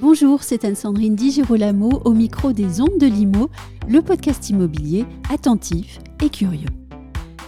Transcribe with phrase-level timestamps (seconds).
[0.00, 3.50] Bonjour, c'est Anne-Sandrine Di Girolamo au micro des Ondes de Limo,
[3.86, 6.66] le podcast immobilier attentif et curieux.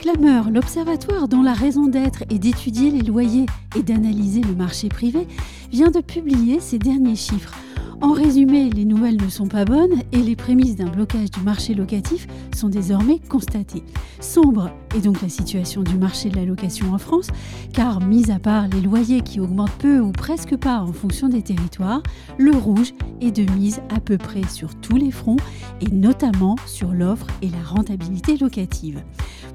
[0.00, 5.26] Clameur, l'observatoire dont la raison d'être est d'étudier les loyers et d'analyser le marché privé,
[5.70, 7.54] vient de publier ses derniers chiffres
[8.00, 11.74] en résumé, les nouvelles ne sont pas bonnes et les prémices d'un blocage du marché
[11.74, 13.82] locatif sont désormais constatées.
[14.20, 17.28] Sombre est donc la situation du marché de la location en France,
[17.72, 21.42] car mis à part les loyers qui augmentent peu ou presque pas en fonction des
[21.42, 22.02] territoires,
[22.38, 25.36] le rouge est de mise à peu près sur tous les fronts
[25.80, 29.02] et notamment sur l'offre et la rentabilité locative.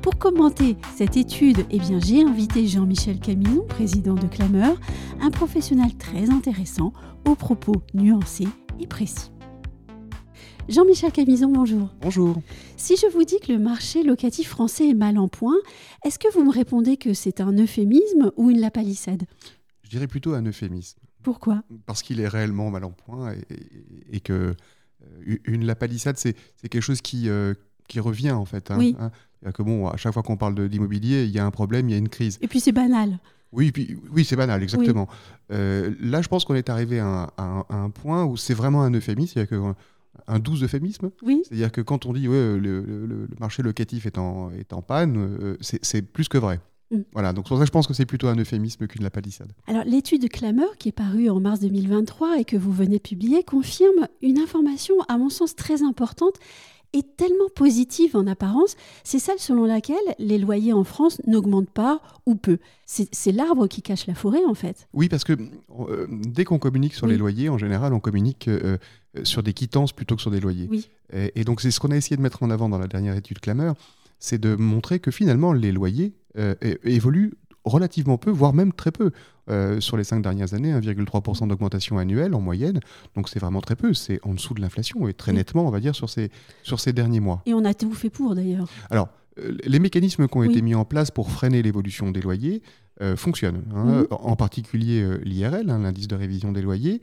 [0.02, 4.76] Pour commenter cette étude, eh j'ai invité Jean-Michel Caminon, président de Clameur,
[5.22, 6.92] un professionnel très intéressant
[7.26, 8.48] aux propos nuancés
[8.80, 9.32] et précis.
[10.70, 11.90] Jean-Michel Camison, bonjour.
[12.02, 12.42] Bonjour.
[12.78, 15.58] Si je vous dis que le marché locatif français est mal en point,
[16.06, 19.24] est-ce que vous me répondez que c'est un euphémisme ou une lapalissade?
[19.84, 21.00] Je dirais plutôt un euphémisme.
[21.22, 21.64] Pourquoi?
[21.86, 23.34] Parce qu'il est réellement mal en point
[24.12, 24.56] et, que
[25.02, 27.54] euh, une lapalissade, c'est quelque chose qui, euh,
[27.88, 28.72] qui revient en fait.
[28.72, 28.96] Hein, oui.
[29.00, 29.12] Hein.
[29.54, 31.96] Que bon, à chaque fois qu'on parle d'immobilier, il y a un problème, il y
[31.96, 32.38] a une crise.
[32.42, 33.20] Et puis c'est banal.
[33.54, 35.08] Oui, puis, oui c'est banal, exactement.
[35.52, 39.34] Euh, là, je pense qu'on est arrivé à un, point où c'est vraiment un euphémisme,
[39.34, 39.74] c'est-à-dire que
[40.28, 41.10] un doux euphémisme.
[41.24, 41.42] Oui.
[41.44, 45.58] C'est-à-dire que quand on dit ouais, le, marché locatif est en, est en panne, euh,
[45.62, 46.60] c'est plus que vrai.
[46.92, 47.02] Mm.
[47.14, 49.52] Voilà, donc pour ça je pense que c'est plutôt un euphémisme qu'une lapalissade.
[49.68, 53.02] Alors l'étude de Clameur qui est parue en mars 2023 et que vous venez de
[53.02, 56.36] publier confirme une information à mon sens très importante
[56.94, 62.02] est tellement positive en apparence, c'est celle selon laquelle les loyers en France n'augmentent pas
[62.26, 62.60] ou peu.
[62.86, 64.88] C'est l'arbre qui cache la forêt en fait.
[64.94, 68.78] Oui, parce que euh, dès qu'on communique sur les loyers, en général, on communique euh,
[69.18, 70.68] euh, sur des quittances plutôt que sur des loyers.
[70.70, 70.90] Oui.
[71.12, 73.40] Et, donc c'est ce qu'on a essayé de mettre en avant dans la dernière étude
[73.40, 73.76] Clameur,
[74.20, 76.14] c'est de montrer que finalement les loyers
[76.84, 77.34] évoluent
[77.66, 79.12] relativement peu, voire même très peu.
[79.50, 82.80] Euh, sur les cinq dernières années, 1,3% d'augmentation annuelle en moyenne.
[83.14, 85.82] Donc c'est vraiment très peu, c'est en dessous de l'inflation et très nettement, on va
[85.82, 86.32] dire, sur ces,
[86.62, 87.42] sur ces derniers mois.
[87.46, 88.70] Et on a tout fait pour d'ailleurs.
[88.90, 89.10] Alors,
[89.40, 92.62] euh, les mécanismes qui ont été mis en place pour freiner l'évolution des loyers
[93.02, 93.64] euh, fonctionnent.
[93.76, 93.84] Hein.
[93.84, 94.08] Mhm.
[94.12, 97.02] En particulier l'IRL, hein, l'indice de révision des loyers,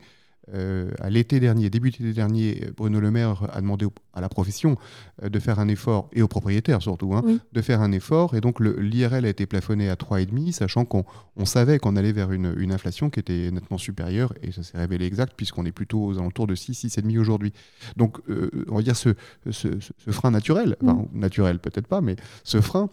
[0.53, 4.77] à l'été dernier, début d'été dernier, Bruno Le Maire a demandé à la profession
[5.23, 8.35] euh, de faire un effort, et aux propriétaires surtout, hein, de faire un effort.
[8.35, 11.05] Et donc l'IRL a été plafonné à 3,5, sachant qu'on
[11.45, 15.33] savait qu'on allait vers une, inflation qui était nettement supérieure, et ça s'est révélé exact,
[15.35, 17.51] puisqu'on est plutôt aux alentours de 6, 6,5 aujourd'hui.
[17.97, 19.09] Donc euh, on va dire ce,
[19.49, 19.67] ce,
[20.09, 22.89] frein naturel, enfin naturel peut-être pas, mais ce frein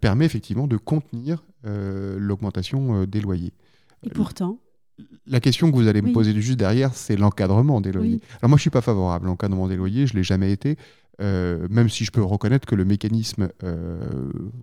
[0.00, 3.52] permet effectivement de contenir l'augmentation des loyers.
[4.02, 4.58] Et pourtant
[5.26, 8.20] la question que vous allez me poser juste derrière, c'est l'encadrement des loyers.
[8.40, 10.76] Alors moi, je suis pas favorable à l'encadrement des loyers, je l'ai jamais été,
[11.20, 14.00] euh, même si je peux reconnaître que le mécanisme, euh,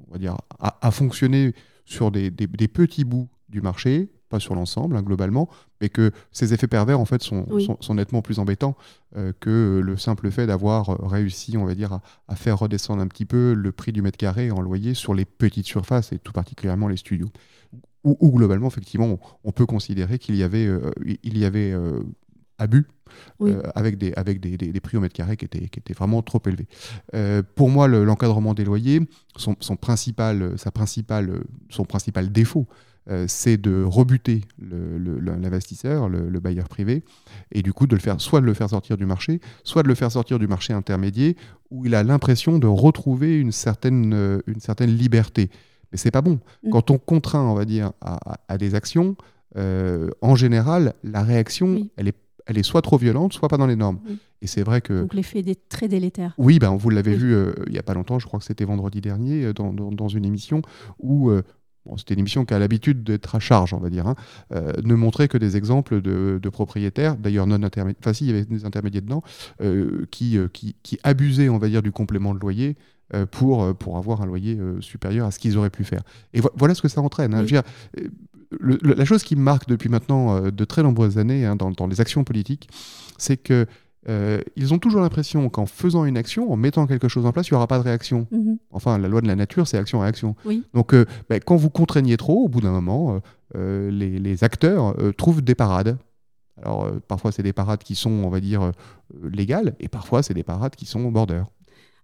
[0.10, 1.54] on va dire, a, fonctionné
[1.86, 5.50] sur des, petits bouts du marché, pas sur l'ensemble hein, globalement,
[5.82, 7.48] mais que ces effets pervers en fait sont,
[7.94, 8.76] nettement plus embêtants
[9.16, 13.08] euh, que le simple fait d'avoir réussi, on va dire, à, à, faire redescendre un
[13.08, 16.34] petit peu le prix du mètre carré en loyer sur les petites surfaces et tout
[16.34, 17.30] particulièrement les studios
[18.04, 20.92] où, globalement, effectivement, on, peut considérer qu'il y avait, euh,
[21.24, 22.02] il y avait euh,
[22.58, 22.88] abus
[23.42, 26.22] euh, avec, des, avec des, des, prix au mètre carré qui étaient, qui étaient vraiment
[26.22, 26.68] trop élevés.
[27.56, 29.02] pour moi, l'encadrement des loyers,
[29.36, 32.68] son, son, principal, sa principale, son principal défaut,
[33.26, 37.04] c'est de rebuter l'investisseur, le, le, bailleur privé,
[37.52, 39.88] et du coup de le faire, soit de le faire sortir du marché, soit de
[39.88, 41.34] le faire sortir du marché intermédiaire,
[41.72, 45.50] où il a l'impression de retrouver une certaine, une certaine liberté.
[45.92, 46.40] Mais c'est pas bon.
[46.64, 46.70] Mm.
[46.72, 49.16] Quand on contraint, on va dire, à, des actions,
[49.58, 53.68] euh, en général, la réaction, elle, est, elle est soit trop violente, soit pas dans
[53.68, 54.00] les normes.
[54.42, 55.02] Et c'est vrai que.
[55.02, 56.34] Donc l'effet est très délétère.
[56.38, 58.66] Oui, ben, vous l'avez vu euh, il n'y a pas longtemps, je crois que c'était
[58.66, 60.62] vendredi dernier, euh, dans, dans, une émission
[61.00, 61.32] où.
[61.98, 64.16] C'était une émission qui a l'habitude d'être à charge, on va dire, hein,
[64.84, 68.32] ne montrait que des exemples de, de propriétaires, d'ailleurs non intermédiaires, enfin si, il y
[68.32, 69.24] avait des intermédiaires dedans,
[70.12, 72.76] qui, qui, qui, abusaient, on va dire, du complément de loyer
[73.16, 76.04] euh, pour, euh, pour avoir un loyer euh, supérieur à ce qu'ils auraient pu faire.
[76.36, 77.34] Et voilà ce que ça entraîne.
[77.34, 77.44] Hein.
[78.62, 82.24] la chose qui me marque depuis maintenant de très nombreuses années hein, dans, les actions
[82.24, 82.70] politiques,
[83.18, 83.66] c'est que
[84.08, 87.54] ils ont toujours l'impression qu'en faisant une action, en mettant quelque chose en place, il
[87.54, 88.28] n'y aura pas de réaction.
[88.32, 88.58] Mm-hmm.
[88.72, 90.36] Enfin, la loi de la nature, c'est action-réaction.
[90.74, 90.96] Donc,
[91.30, 93.20] ben, quand vous contraignez trop, au bout d'un moment,
[93.56, 95.98] les, les, acteurs trouvent des parades.
[96.62, 98.72] Alors, parfois, c'est des parades qui sont, on va dire,
[99.22, 101.44] légales, et parfois, c'est des parades qui sont border.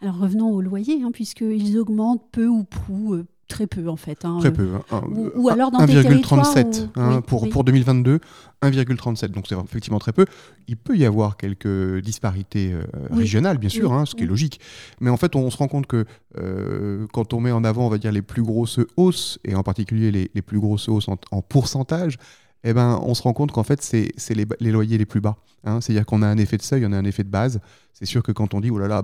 [0.01, 4.25] Alors revenons au loyer, hein, puisqu'ils augmentent peu ou prou, euh, très peu en fait.
[4.25, 4.69] Hein, très peu.
[4.91, 5.01] Hein,
[5.35, 8.19] ou, alors dans 1,37 hein, pour, pour 2022,
[8.63, 9.27] 1,37.
[9.29, 10.25] Donc c'est effectivement très peu.
[10.67, 14.59] Il peut y avoir quelques disparités euh, régionales, bien sûr, ce qui est logique.
[14.99, 16.05] Mais en fait, on, se rend compte que
[16.37, 19.63] euh, quand on met en avant, on va dire, les plus grosses hausses, et en
[19.63, 22.17] particulier les, les plus grosses hausses en, pourcentage,
[22.63, 25.37] eh ben, on se rend compte qu'en fait, c'est les, les, loyers les plus bas.
[25.63, 27.59] C'est-à-dire qu'on a un effet de seuil, on a un effet de base.
[27.93, 29.03] C'est sûr que quand on dit, oh là là,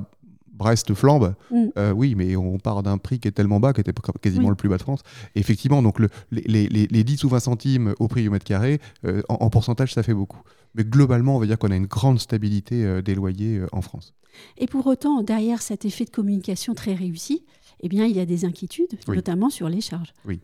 [0.61, 1.65] Brest flambe, mm.
[1.79, 4.55] euh, oui, mais on part d'un prix qui est tellement bas, qui était quasiment le
[4.55, 5.01] plus bas de France.
[5.33, 9.23] effectivement, donc le, les, les, 10 ou 20 centimes au prix au mètre carré, euh,
[9.27, 10.41] en, pourcentage, ça fait beaucoup.
[10.75, 14.13] Mais globalement, on va dire qu'on a une grande stabilité euh, des loyers en France.
[14.59, 17.43] Et pour autant, derrière cet effet de communication très réussi,
[17.79, 20.13] eh bien, il y a des inquiétudes, notamment sur les charges.
[20.25, 20.41] Oui.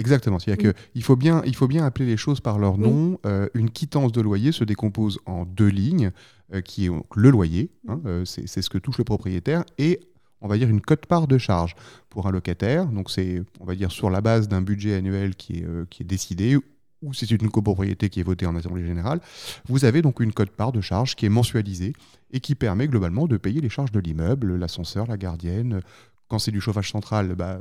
[0.00, 0.40] Exactement.
[0.40, 3.20] C'est-à-dire qu'il faut bien, il faut bien appeler les choses par leur nom.
[3.54, 6.10] une quittance de loyer se décompose en deux lignes.
[6.52, 10.00] Euh, qui est le loyer, hein, euh, c'est ce que touche le propriétaire, et
[10.42, 11.74] on va dire une cote-part de charge
[12.10, 12.84] pour un locataire.
[12.84, 16.02] Donc c'est, on va dire, sur la base d'un budget annuel qui est, euh, qui
[16.02, 16.56] est décidé,
[17.00, 19.20] ou c'est une copropriété qui est votée en Assemblée générale,
[19.68, 21.94] vous avez donc une cote-part de charge qui est mensualisée
[22.30, 25.80] et qui permet globalement de payer les charges de l'immeuble, l'ascenseur, la gardienne,
[26.28, 27.58] quand c'est du chauffage central, bah,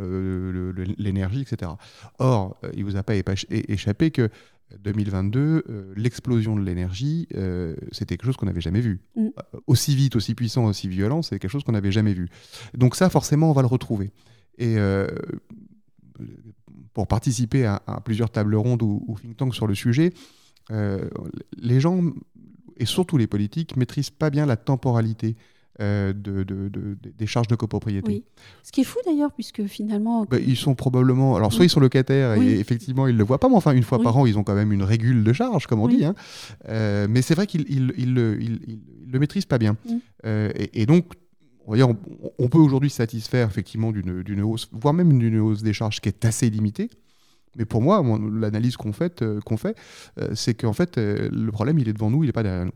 [0.98, 1.72] l'énergie, etc.
[2.20, 4.30] Or, il ne vous a pas échappé que
[4.80, 5.40] 2022,
[5.70, 9.02] euh, l'explosion de l'énergie, euh, c'était quelque chose qu'on n'avait jamais vu.
[9.16, 9.28] Mm.
[9.28, 12.30] Euh, aussi vite, aussi puissant, aussi violent, c'est quelque chose qu'on n'avait jamais vu.
[12.78, 14.12] Donc ça, forcément, on va le retrouver.
[14.58, 14.76] Et
[16.94, 20.14] pour participer à, plusieurs tables rondes ou, ou, think tanks sur le sujet,
[20.70, 22.04] les gens,
[22.78, 25.36] et surtout les politiques, maîtrisent pas bien la temporalité
[25.82, 26.46] euh, de,
[27.18, 28.08] des charges de copropriété.
[28.08, 28.24] Oui.
[28.62, 30.24] Ce qui est fou d'ailleurs, puisque finalement.
[30.26, 31.36] Bah, ils sont probablement.
[31.36, 33.84] Alors, soit ils sont locataires et effectivement, ils ne le voient pas, mais enfin, une
[33.84, 36.06] fois par an, ils ont quand même une régule de charges, comme on dit.
[36.06, 36.14] Hein.
[36.70, 39.76] Euh, mais c'est vrai qu'ils ne le maîtrisent pas bien.
[40.26, 41.06] Euh, et, donc,
[41.66, 41.90] on, va dire,
[42.38, 46.24] on, peut aujourd'hui satisfaire effectivement d'une hausse, voire même d'une hausse des charges qui est
[46.24, 46.92] assez limitée.
[47.56, 49.40] Mais pour moi, l'analyse qu'on fait, euh,
[50.20, 52.66] euh, c'est qu'en fait, euh, le problème, il est devant nous, il n'est pas derrière
[52.66, 52.72] nous.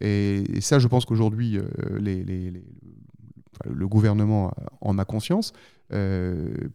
[0.00, 1.58] Et, ça, je pense qu'aujourd'hui,
[3.64, 5.52] le gouvernement en a conscience,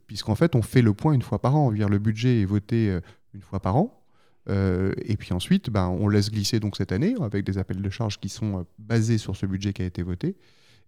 [0.08, 1.70] puisqu'en fait, on fait le point une fois par an.
[1.70, 2.98] Le budget est voté
[3.34, 4.04] une fois par an.
[4.50, 8.20] et puis ensuite, ben, on laisse glisser donc cette année avec des appels de charges
[8.20, 10.36] qui sont basés sur ce budget qui a été voté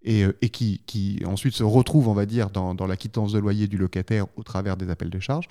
[0.04, 3.78] et, euh, qui, ensuite se retrouve, on va dire, dans, la quittance de loyer du
[3.78, 5.48] locataire au travers des appels de charges.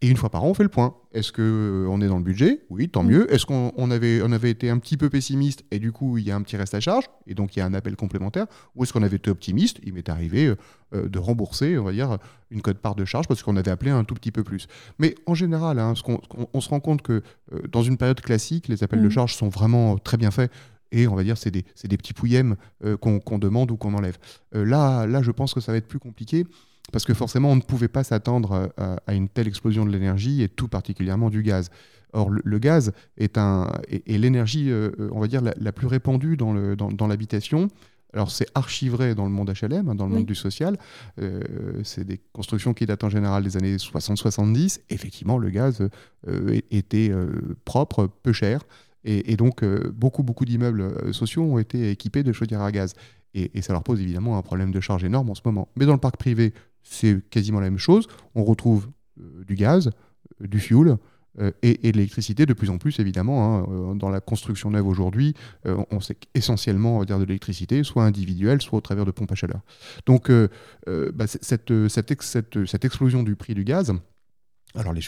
[0.00, 0.94] Et une fois par an, on fait le point.
[1.12, 2.62] Est-ce qu'on euh, est dans le budget?
[2.70, 3.08] Oui, tant mm.
[3.08, 3.34] mieux.
[3.34, 6.30] Est-ce qu'on avait, on avait été un petit peu pessimiste et du coup, il y
[6.30, 8.46] a un petit reste à charge et donc il y a un appel complémentaire?
[8.74, 9.78] Ou est-ce qu'on avait été optimiste?
[9.82, 10.54] Il m'est arrivé
[10.94, 12.18] euh, de rembourser, on va dire,
[12.50, 14.68] une cote-part de charge parce qu'on avait appelé un tout petit peu plus.
[14.98, 15.94] Mais en général, hein,
[16.52, 17.22] on, se rend compte que
[17.72, 19.10] dans une période classique, les appels de mm.
[19.10, 20.52] charge sont vraiment très bien faits
[20.96, 24.16] et on va dire c'est des, des, petits pouillèmes euh, qu'on demande ou qu'on enlève.
[24.54, 26.46] Euh, là, là, je pense que ça va être plus compliqué
[26.92, 30.48] parce que forcément, on ne pouvait pas s'attendre à, une telle explosion de l'énergie et
[30.48, 31.70] tout particulièrement du gaz.
[32.12, 36.52] Or, le, gaz est, un, est, l'énergie, euh, on va dire, la, plus répandue dans,
[37.08, 37.68] l'habitation.
[38.14, 40.78] Alors c'est archivré dans le monde HLM, dans le monde du social.
[41.82, 44.80] c'est des constructions qui datent en général des années 60-70.
[44.88, 45.86] Effectivement, le gaz
[46.70, 47.12] était
[47.64, 48.60] propre, peu cher.
[49.04, 52.94] Et, donc, euh, beaucoup, beaucoup d'immeubles euh, sociaux ont été équipés de chaudières à gaz.
[53.34, 55.68] Et, ça leur pose évidemment un problème de charge énorme en ce moment.
[55.76, 58.08] Mais dans le parc privé, c'est quasiment la même chose.
[58.34, 58.88] On retrouve
[59.20, 59.90] euh, du gaz,
[60.40, 60.96] du fuel,
[61.62, 63.58] et, de l'électricité de plus en plus, évidemment.
[63.68, 63.94] Hein.
[63.94, 65.34] Dans la construction neuve aujourd'hui,
[65.66, 69.60] on sait essentiellement dire, de l'électricité, soit individuelle, soit au travers de pompes à chaleur.
[70.06, 70.30] Donc,
[70.86, 73.92] bah, cette, cette, cette, explosion du prix du gaz,
[74.74, 75.02] alors les,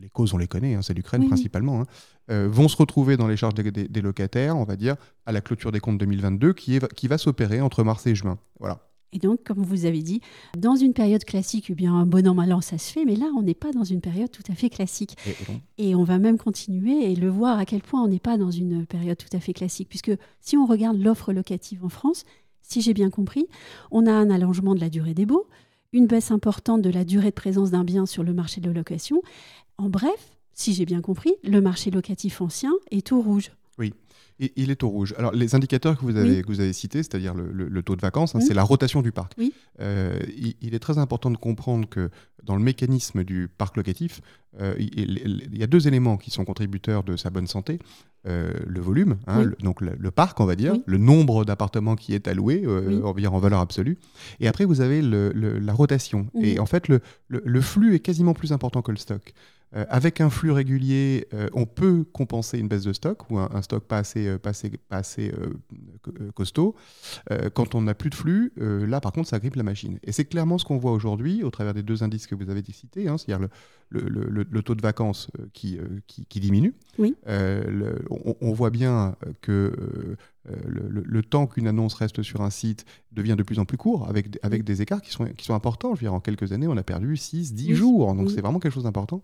[0.00, 1.86] les, causes, on les connaît, hein, c'est l'Ukraine principalement, hein,
[2.30, 5.72] euh, vont se retrouver dans les charges des, locataires, on va dire, à la clôture
[5.72, 8.38] des comptes 2022, qui, est, qui va s'opérer entre mars et juin.
[8.60, 8.80] Voilà.
[9.12, 10.20] Et donc, comme vous avez dit,
[10.58, 13.16] dans une période classique, eh bien, un bon an, mal an, ça se fait, mais
[13.16, 15.16] là, on n'est pas dans une période tout à fait classique.
[15.78, 18.50] Et, on va même continuer et le voir à quel point on n'est pas dans
[18.50, 22.24] une période tout à fait classique, puisque si on regarde l'offre locative en France,
[22.60, 23.46] si j'ai bien compris,
[23.90, 25.46] on a un allongement de la durée des baux,
[25.96, 29.22] une baisse importante de la durée de présence d'un bien sur le marché de location.
[29.78, 33.50] En bref, si j'ai bien compris, le marché locatif ancien est tout rouge.
[34.38, 35.14] Il est au rouge.
[35.16, 38.34] Alors, les indicateurs que vous avez, que vous avez cités, c'est-à-dire le, taux de vacances,
[38.34, 39.32] hein, c'est la rotation du parc.
[39.38, 39.52] Oui.
[39.80, 40.18] Euh,
[40.60, 42.10] il, est très important de comprendre que
[42.42, 44.20] dans le mécanisme du parc locatif,
[44.60, 47.78] euh, il, y a deux éléments qui sont contributeurs de sa bonne santé.
[48.26, 52.26] Euh, le volume, hein, donc le, parc, on va dire, le nombre d'appartements qui est
[52.26, 53.98] alloué, euh, en valeur absolue.
[54.40, 56.26] Et après, vous avez la rotation.
[56.40, 59.32] Et en fait, le, flux est quasiment plus important que le stock.
[59.88, 63.98] Avec un flux régulier, on peut compenser une baisse de stock ou un, stock pas
[63.98, 64.50] assez, pas
[64.90, 65.32] assez,
[66.34, 66.74] costaud.
[67.54, 69.98] quand on n'a plus de flux, là par contre ça grippe la machine.
[70.04, 72.62] Et c'est clairement ce qu'on voit aujourd'hui au travers des deux indices que vous avez
[72.72, 73.48] cités, hein, c'est-à-dire
[73.90, 76.74] le, taux de vacances qui, qui, diminue.
[76.98, 77.14] Oui.
[77.26, 80.16] on, voit bien que
[80.66, 84.38] le, temps qu'une annonce reste sur un site devient de plus en plus court, avec,
[84.42, 85.94] avec des écarts qui sont, qui sont importants.
[85.94, 88.14] Je veux dire, en quelques années, on a perdu 6, 10 jours.
[88.14, 89.22] Donc c'est vraiment quelque chose d'important.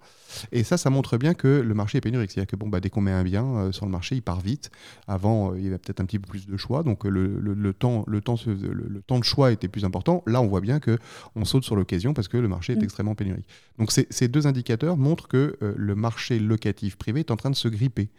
[0.50, 2.30] Et ça, ça montre bien que le marché est pénurique.
[2.30, 4.40] C'est-à-dire que bon, bah, dès qu'on met un bien euh, sur le marché, il part
[4.40, 4.70] vite.
[5.06, 6.82] Avant, euh, il y avait peut-être un petit peu plus de choix.
[6.82, 10.22] Donc le, le, temps, le, temps, le, temps de choix était plus important.
[10.26, 12.84] Là, on voit bien qu'on saute sur l'occasion parce que le marché est mm.
[12.84, 13.46] extrêmement pénurique.
[13.78, 17.56] Donc ces deux indicateurs montrent que euh, le marché locatif privé est en train de
[17.56, 18.10] se gripper.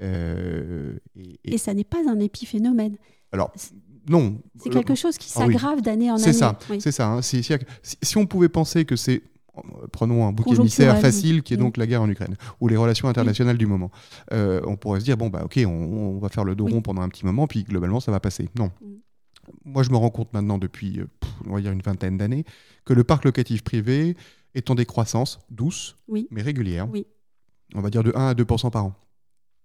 [0.00, 1.58] Et, et...
[1.58, 2.96] ça n'est pas un épiphénomène.
[3.30, 3.52] Alors,
[4.08, 4.38] non.
[4.56, 6.24] C'est quelque chose qui ah s'aggrave d'année en année.
[6.24, 7.08] C'est ça, c'est ça.
[7.08, 7.22] Hein.
[7.22, 9.22] Si, on pouvait penser que c'est
[9.92, 13.08] prenons un bouc émissaire facile qui est donc la guerre en Ukraine ou les relations
[13.08, 13.90] internationales du moment.
[14.32, 17.02] Euh, on pourrait se dire bon bah ok on, va faire le dos rond pendant
[17.02, 18.48] un petit moment puis globalement ça va passer.
[18.58, 18.70] Non.
[18.80, 18.94] Mm.
[19.66, 21.06] Moi je me rends compte maintenant depuis euh,
[21.46, 22.44] on va dire une vingtaine d'années
[22.86, 24.16] que le parc locatif privé
[24.54, 26.88] est en décroissance douce mais régulière.
[27.74, 28.94] On va dire de 1 à 2% par an.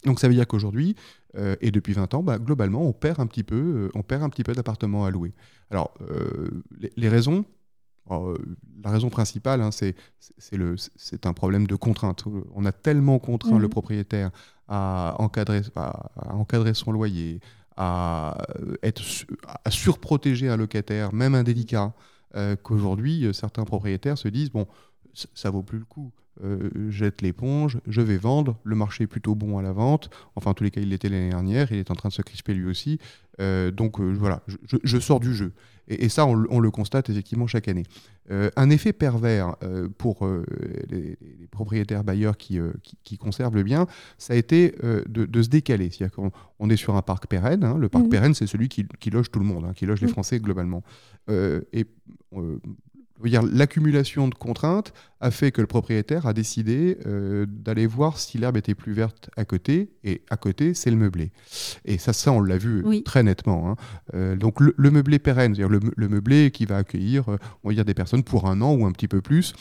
[0.05, 0.95] Donc ça veut dire qu'aujourd'hui,
[1.37, 4.23] euh, et depuis 20 ans, bah, globalement, on perd un petit peu, euh, on perd
[4.23, 5.33] un petit peu d'appartements à louer.
[5.69, 6.63] Alors, euh,
[6.95, 7.45] les, raisons,
[8.09, 12.23] la raison principale, hein, c'est un problème de contrainte.
[12.55, 13.71] On a tellement contraint le mmh.
[13.71, 14.31] propriétaire
[14.67, 17.39] à encadrer, à, encadrer son loyer,
[17.75, 18.37] à,
[18.83, 19.01] être,
[19.65, 21.93] à surprotéger un locataire, même indélicat,
[22.63, 24.67] qu'aujourd'hui, certains propriétaires se disent, bon,
[25.13, 26.11] ça vaut plus le coup.
[26.44, 30.51] Euh, jette l'éponge, je vais vendre, le marché est plutôt bon à la vente, enfin
[30.51, 32.53] en tous les cas il l'était l'année dernière, il est en train de se crisper
[32.53, 33.00] lui aussi,
[33.39, 34.44] euh, donc euh, voilà,
[34.84, 35.51] je, sors du jeu.
[35.88, 37.86] Et, ça on, le constate effectivement chaque année.
[38.29, 39.56] un effet pervers
[39.98, 40.27] pour
[40.89, 41.17] les,
[41.50, 42.60] propriétaires bailleurs qui,
[43.06, 44.75] qui, conservent le bien, ça a été
[45.08, 47.77] de, se décaler, c'est-à-dire qu'on est sur un parc pérenne, hein.
[47.77, 48.10] le parc mmh.
[48.10, 50.10] pérenne c'est celui qui, loge tout le monde, hein, qui loge les.
[50.10, 50.84] Français globalement.
[51.29, 51.88] et
[53.24, 58.57] l'accumulation de contraintes a fait que le propriétaire a décidé euh, d'aller voir si l'herbe
[58.57, 61.31] était plus verte à côté, et à côté, c'est le meublé.
[61.86, 63.69] Et ça, ça on l'a vu très nettement.
[63.69, 63.75] Hein.
[64.13, 67.86] Euh, donc le, meublé pérenne, c'est-à-dire le, meublé qui va accueillir, euh, on va dire,
[67.86, 69.53] des personnes pour un an ou un petit peu plus,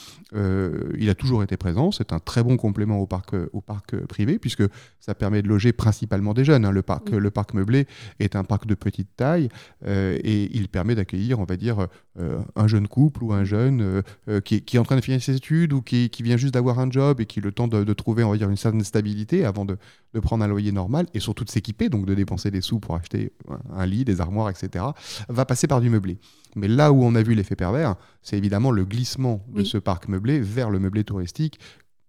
[0.98, 1.90] il a toujours été présent.
[1.90, 4.64] C'est un très bon complément au parc, au parc privé, puisque
[5.00, 6.66] ça permet de loger principalement des jeunes.
[6.66, 6.72] Hein.
[6.72, 7.86] Le, parc, le parc meublé
[8.20, 9.48] est un parc de petite taille,
[9.86, 11.86] et il permet d'accueillir, on va dire,
[12.18, 14.02] un jeune couple ou un jeune
[14.44, 16.90] qui, qui, est en train de finir ses études ou qui, vient juste d'avoir un
[16.90, 19.78] job et qui le temps de, trouver on va dire, une certaine stabilité avant de,
[20.22, 23.32] prendre un loyer normal et surtout de s'équiper, donc de dépenser des sous pour acheter
[23.74, 24.84] un, lit, des armoires, etc.,
[25.28, 26.18] va passer par du meublé.
[26.54, 30.08] Mais là où on a vu l'effet pervers, c'est évidemment le glissement de ce parc
[30.08, 31.58] meublé vers le meublé touristique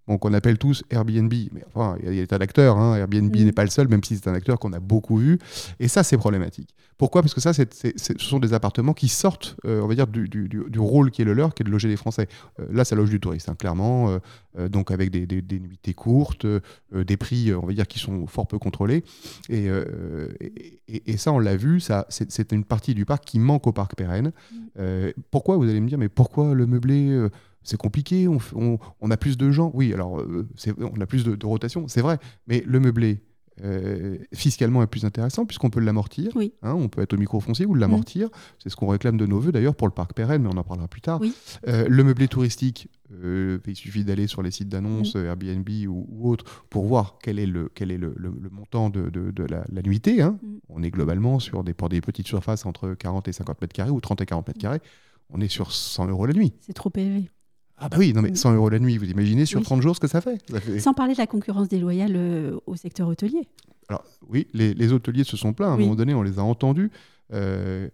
[0.08, 1.34] qu'on appelle tous Airbnb.
[1.52, 2.78] Mais enfin, il y a des tas d'acteurs.
[2.78, 2.96] Hein.
[2.96, 5.40] Airbnb n'est pas le seul, même si c'est un acteur qu'on a beaucoup vu.
[5.80, 6.74] Et ça, c'est problématique.
[6.98, 7.22] Pourquoi?
[7.22, 10.28] Parce que ça, c'est, ce sont des appartements qui sortent, euh, on va dire, du,
[10.28, 12.28] du, du, rôle qui est le leur, qui est de loger les Français.
[12.60, 14.18] Euh, là, ça loge du touriste, hein, clairement.
[14.58, 16.48] Euh, donc, avec des, des, des nuitées courtes,
[16.92, 19.04] des prix, on va dire, qui sont fort peu contrôlés.
[19.50, 23.68] Et, et, et ça, on l'a vu, ça, c'est, une partie du parc qui manque
[23.68, 24.32] au parc pérenne.
[24.52, 25.12] Mm.
[25.30, 25.58] pourquoi?
[25.58, 27.28] Vous allez me dire, mais pourquoi le meublé
[27.68, 29.72] c'est compliqué, on, a plus de gens.
[29.74, 30.48] Oui, alors euh,
[30.80, 33.20] on a plus de, rotation, c'est vrai, mais le meublé,
[33.62, 36.32] euh, fiscalement est plus intéressant puisqu'on peut l'amortir.
[36.62, 38.30] Hein, on peut être au micro-foncier ou l'amortir.
[38.64, 40.64] C'est ce qu'on réclame de nos voeux d'ailleurs pour le parc pérenne, mais on en
[40.64, 41.20] parlera plus tard.
[41.68, 46.86] Euh, le meublé touristique, il suffit d'aller sur les sites d'annonces, Airbnb ou, autres, pour
[46.86, 48.16] voir quel est le, quel est le,
[48.50, 49.12] montant de,
[49.50, 50.22] la, nuitée.
[50.22, 50.40] Hein.
[50.42, 50.58] Mm.
[50.70, 53.92] On est globalement sur des, pour des petites surfaces entre 40 et 50 mètres carrés
[53.92, 54.82] ou 30 et 40 mètres carrés.
[55.30, 56.54] On est sur 100 euros la nuit.
[56.62, 57.30] C'est trop élevé.
[57.80, 60.00] Ah bah oui, non mais 100 euros la nuit, vous imaginez sur 30 jours ce
[60.00, 60.40] que ça fait,
[60.80, 63.48] Sans parler de la concurrence déloyale euh, au secteur hôtelier.
[63.88, 66.92] Alors oui, les, hôteliers se sont plaints, à un moment donné on les a entendus.
[67.34, 67.88] Euh,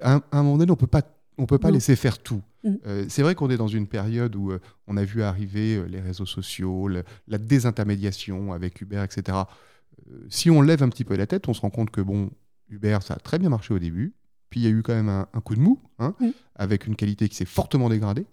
[0.00, 1.02] à, un, moment donné on peut pas
[1.36, 2.40] on peut pas laisser faire tout.
[2.64, 2.74] Mm.
[2.86, 4.52] Euh, c'est vrai qu'on est dans une période où
[4.86, 9.38] on a vu arriver les réseaux sociaux, la désintermédiation avec Uber, etc.
[10.30, 12.30] si on lève un petit peu la tête, on se rend compte que bon,
[12.70, 14.14] Uber, ça a très bien marché au début.
[14.50, 16.14] Puis il y a eu quand même un, coup de mou, hein,
[16.54, 18.26] avec une qualité qui s'est fortement dégradée.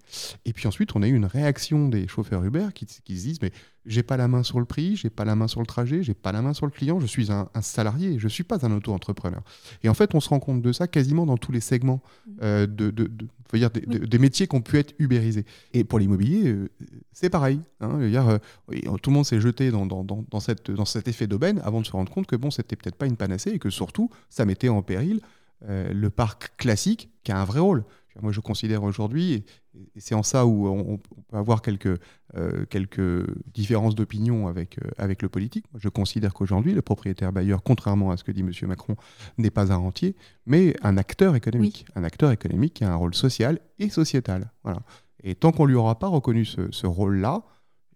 [0.46, 3.52] Et puis ensuite, on a eu une réaction des chauffeurs Uber qui, se disent mais
[3.86, 6.14] j'ai pas la main sur le prix, j'ai pas la main sur le trajet, j'ai
[6.14, 9.44] pas la main sur le client, je suis un, salarié, je suis pas un auto-entrepreneur.
[9.84, 12.02] Et en fait, on se rend compte de ça quasiment dans tous les segments
[12.42, 13.10] euh, de, de,
[13.54, 15.46] dire des, métiers qui ont pu être ubérisés.
[15.74, 16.70] Et pour l'immobilier, euh,
[17.14, 17.60] c'est pareil.
[17.80, 18.40] Hein, euh,
[19.02, 21.86] tout le monde s'est jeté dans, dans, dans, cette, dans cet effet d'aubaine avant de
[21.86, 24.70] se rendre compte que bon, c'était peut-être pas une panacée et que surtout, ça mettait
[24.70, 25.22] en péril
[25.64, 27.86] euh, le parc classique qui a un vrai rôle.
[28.22, 29.46] moi, je considère aujourd'hui, et,
[29.98, 32.00] c'est en ça où on, peut avoir quelques,
[32.36, 35.66] euh, quelques différences d'opinion avec, euh, avec le politique.
[35.72, 38.52] Moi, je considère qu'aujourd'hui, le propriétaire bailleur, contrairement à ce que dit M.
[38.68, 38.96] Macron,
[39.38, 41.86] n'est pas un rentier, mais un acteur économique.
[41.96, 44.52] Un acteur économique qui a un rôle social et sociétal.
[44.64, 44.82] Voilà.
[45.24, 47.44] Et tant qu'on ne lui aura pas reconnu ce, ce rôle-là,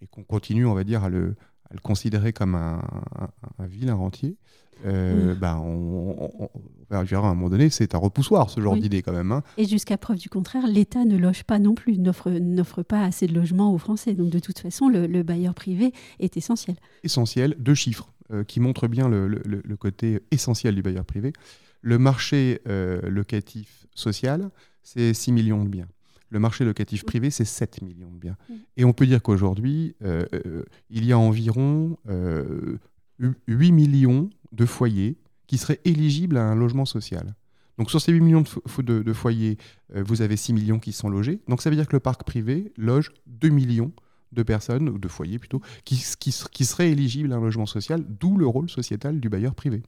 [0.02, 1.36] et qu'on continue, on va dire, à le,
[1.70, 2.82] à le considérer comme un,
[3.20, 4.38] un, un vilain rentier,
[4.86, 6.50] euh, bah, on,
[6.92, 9.32] à un moment donné, c'est un repoussoir ce genre d'idée quand même.
[9.32, 9.44] Hein.
[9.58, 13.34] Et jusqu'à preuve du contraire, l'État ne loge pas non plus, n'offre pas assez de
[13.34, 14.14] logements aux Français.
[14.14, 16.78] Donc de toute façon, le, bailleur privé est essentiel.
[17.04, 21.34] Essentiel, deux chiffres euh, qui montrent bien le, côté essentiel du bailleur privé.
[21.82, 24.50] Le marché euh, locatif social,
[24.84, 25.88] c'est 6 millions de biens.
[26.30, 28.38] Le marché locatif privé, c'est 7 millions de biens.
[28.78, 29.96] Et on peut dire qu'aujourd'hui,
[30.90, 31.98] il y a environ
[33.48, 37.36] 8 millions de foyers qui seraient éligibles à un logement social.
[37.80, 38.44] Donc sur ces 8 millions
[38.80, 39.58] de, foyers,
[39.96, 41.40] euh, vous avez 6 millions qui sont logés.
[41.48, 43.92] Donc ça veut dire que le parc privé loge 2 millions
[44.32, 48.38] de personnes, ou de foyers plutôt, qui, qui, seraient éligibles à un logement social, d'où
[48.38, 49.82] le rôle sociétal du bailleur privé.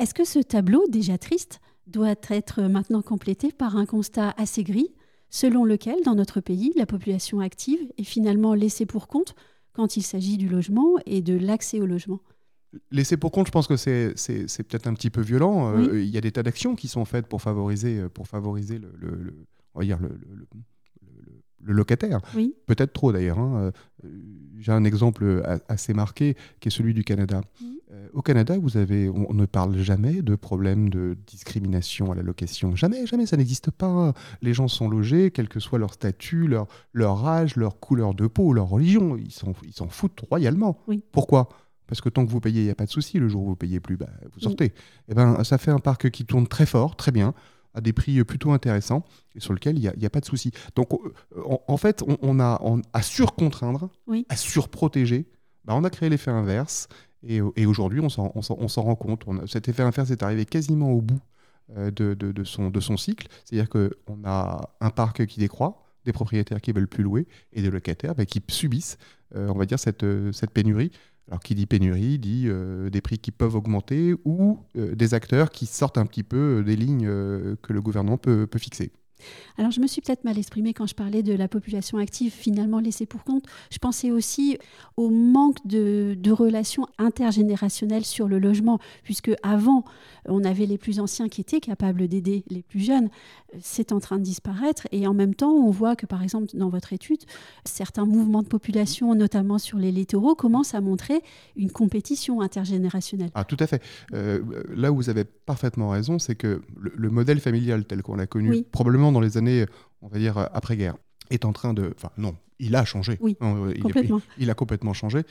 [0.00, 4.92] Est-ce que ce tableau, déjà triste, doit être maintenant complété par un constat assez gris,
[5.30, 9.34] selon lequel, dans notre pays, la population active est finalement laissée pour compte
[9.74, 12.20] quand il s'agit du logement et de l'accès au logement?
[12.90, 15.76] Laisser pour compte, je pense que c'est peut-être un petit peu violent.
[15.76, 18.78] Euh, il y a des tas d'actions qui sont faites pour favoriser, euh, pour favoriser
[18.78, 19.34] le,
[19.74, 20.18] on va dire le,
[21.60, 22.20] le locataire.
[22.66, 23.38] Peut-être trop d'ailleurs.
[23.38, 23.72] Hein.
[24.04, 24.08] Euh,
[24.58, 27.42] j'ai un exemple assez marqué qui est celui du Canada.
[28.14, 32.74] Au Canada, vous avez, on ne parle jamais de problème de discrimination à la location.
[32.74, 34.14] Jamais, jamais, ça n'existe pas.
[34.40, 38.26] Les gens sont logés, quel que soit leur statut, leur, leur âge, leur couleur de
[38.26, 39.18] peau, leur religion.
[39.18, 40.80] Ils s'en ils foutent royalement.
[41.12, 41.50] Pourquoi?
[41.92, 43.18] Parce que tant que vous payez, il n'y a pas de souci.
[43.18, 44.64] Le jour où vous payez plus, bah, vous sortez.
[44.64, 44.72] Et
[45.10, 47.34] eh ben, ça fait un parc qui tourne très fort, très bien,
[47.74, 50.52] à des prix plutôt intéressants, et sur lequel il n'y a, pas de souci.
[50.74, 51.12] Donc, euh,
[51.68, 52.58] en, fait, on, a
[52.94, 53.90] à surcontraindre,
[54.30, 55.28] à surprotéger,
[55.66, 56.88] bah, on a créé l'effet inverse.
[57.24, 59.26] Et, aujourd'hui, on s'en rend compte.
[59.46, 61.20] cet effet inverse est arrivé quasiment au bout
[61.76, 63.28] euh, de, son, de son cycle.
[63.44, 67.70] C'est-à-dire qu'on a un parc qui décroît, des propriétaires qui veulent plus louer, et des
[67.70, 68.96] locataires bah, qui subissent,
[69.36, 70.90] euh, on va dire, cette, cette pénurie.
[71.28, 75.50] Alors qui dit pénurie dit euh, des prix qui peuvent augmenter ou euh, des acteurs
[75.50, 78.92] qui sortent un petit peu euh, des lignes que le gouvernement peut fixer.
[79.58, 82.80] Alors je me suis peut-être mal exprimée quand je parlais de la population active finalement
[82.80, 83.44] laissée pour compte.
[83.70, 84.58] Je pensais aussi
[84.96, 89.84] au manque de, relations intergénérationnelles sur le logement, puisque avant
[90.26, 93.10] on avait les plus anciens qui étaient capables d'aider les plus jeunes.
[93.60, 96.70] C'est en train de disparaître et en même temps on voit que par exemple dans
[96.70, 97.20] votre étude,
[97.64, 101.20] certains mouvements de population, notamment sur les littoraux, commencent à montrer
[101.56, 103.30] une compétition intergénérationnelle.
[103.34, 103.82] Ah tout à fait.
[104.14, 104.40] Euh,
[104.74, 108.62] là où vous avez parfaitement raison, c'est que le, modèle familial tel qu'on l'a connu,
[108.70, 109.66] probablement dans les années,
[110.00, 110.96] on va dire, après-guerre,
[111.30, 111.92] est en train de...
[111.96, 113.18] Enfin, non, il a changé.
[113.20, 114.22] Oui, hein, il, complètement.
[114.38, 115.22] Il, a complètement changé.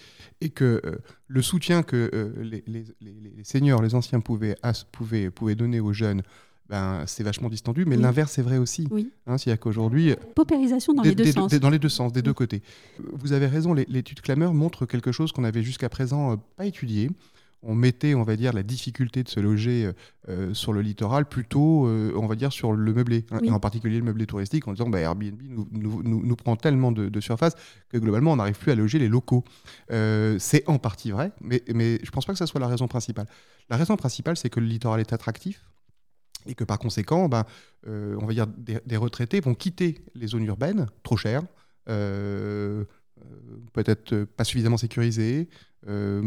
[0.42, 4.58] Et que euh, le soutien que euh, les, les, les, seniors, les anciens pouvaient,
[4.92, 6.24] pouvaient, pouvaient donner aux jeunes,
[6.70, 8.88] ben, c'est vachement distendu, mais l'inverse est vrai aussi.
[8.92, 9.12] Oui.
[9.28, 10.16] Hein, C'est-à-dire qu'aujourd'hui...
[10.36, 11.54] Paupérisation dans les deux sens.
[11.54, 12.62] Dans les deux sens, des deux côtés.
[13.00, 17.10] Vous avez raison, l'étude Clameur montre quelque chose qu'on avait jusqu'à présent euh, pas étudié
[17.64, 19.94] on mettait, on va dire, la difficulté de se loger euh,
[20.30, 23.60] euh, sur le littoral plutôt, euh, on va dire, sur le meublé, hein, et en
[23.60, 25.40] particulier le meublé touristique, en disant bah, Airbnb
[25.72, 27.54] nous, prend tellement de, surface
[27.90, 29.44] que globalement, on n'arrive plus à loger les locaux.
[29.90, 32.88] c'est en partie vrai, mais, mais je ne pense pas que ça soit la raison
[32.88, 33.28] principale.
[33.70, 35.70] La raison principale, c'est que le littoral est attractif
[36.48, 37.46] et que par conséquent, ben,
[37.86, 41.44] on va dire, des, retraités vont quitter les zones urbaines, trop chères,
[43.74, 45.50] peut-être pas suffisamment sécurisées,
[45.88, 46.22] euh,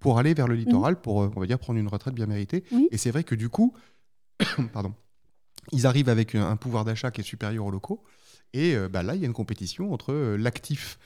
[0.00, 2.64] pour aller vers le littoral, pour, euh, on va dire, prendre une retraite bien méritée.
[2.90, 3.74] Et c'est vrai que du coup,
[4.72, 4.94] pardon,
[5.72, 8.02] ils arrivent avec un, pouvoir d'achat qui est supérieur aux locaux.
[8.54, 10.98] Et euh, bah, là, il y a une compétition entre l'actif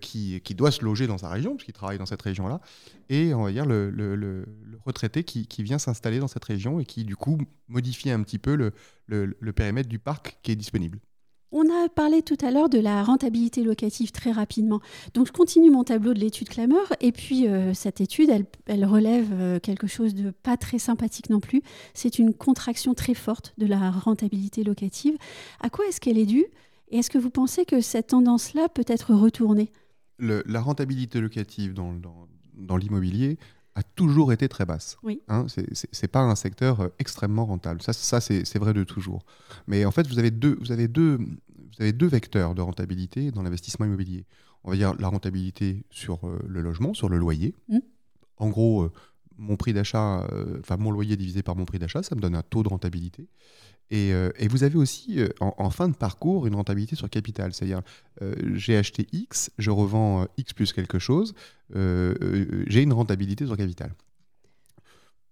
[0.00, 2.62] qui, qui, doit se loger dans sa région, puisqu'il travaille dans cette région-là,
[3.10, 4.46] et on va dire le, le, le,
[4.86, 7.36] retraité qui, qui vient s'installer dans cette région et qui, du coup,
[7.68, 8.54] modifie un petit peu
[9.06, 10.98] le périmètre du parc qui est disponible.
[11.52, 14.80] On a parlé tout à l'heure de la rentabilité locative très rapidement.
[15.14, 18.30] Donc je continue mon tableau de l'étude Clameur et puis euh, cette étude,
[18.66, 21.62] elle, relève euh, quelque chose de pas très sympathique non plus.
[21.92, 25.16] C'est une contraction très forte de la rentabilité locative.
[25.60, 26.46] À quoi est-ce qu'elle est due?
[26.90, 29.72] Et est-ce que vous pensez que cette tendance-là peut être retournée?
[30.18, 31.94] La rentabilité locative dans,
[32.54, 33.38] dans l'immobilier,
[33.74, 34.96] a toujours été très basse.
[35.02, 35.20] Oui.
[35.28, 37.82] Hein, c'est pas un secteur euh, extrêmement rentable.
[37.82, 39.24] Ça, ça c'est vrai de toujours.
[39.66, 43.30] Mais en fait, vous avez deux, vous avez deux, vous avez deux vecteurs de rentabilité
[43.30, 44.26] dans l'investissement immobilier.
[44.64, 47.54] On va dire la rentabilité sur euh, le logement, sur le loyer.
[47.68, 47.78] Mmh.
[48.38, 48.92] En gros, euh,
[49.38, 50.28] mon prix d'achat,
[50.58, 53.26] enfin mon loyer divisé par mon prix d'achat, ça me donne un taux de rentabilité.
[53.90, 54.12] Et,
[54.48, 57.52] vous avez aussi, en, fin de parcours, une rentabilité sur capital.
[57.52, 57.82] C'est-à-dire,
[58.54, 61.34] j'ai acheté X, je revends X plus quelque chose,
[61.74, 63.92] j'ai une rentabilité sur capital.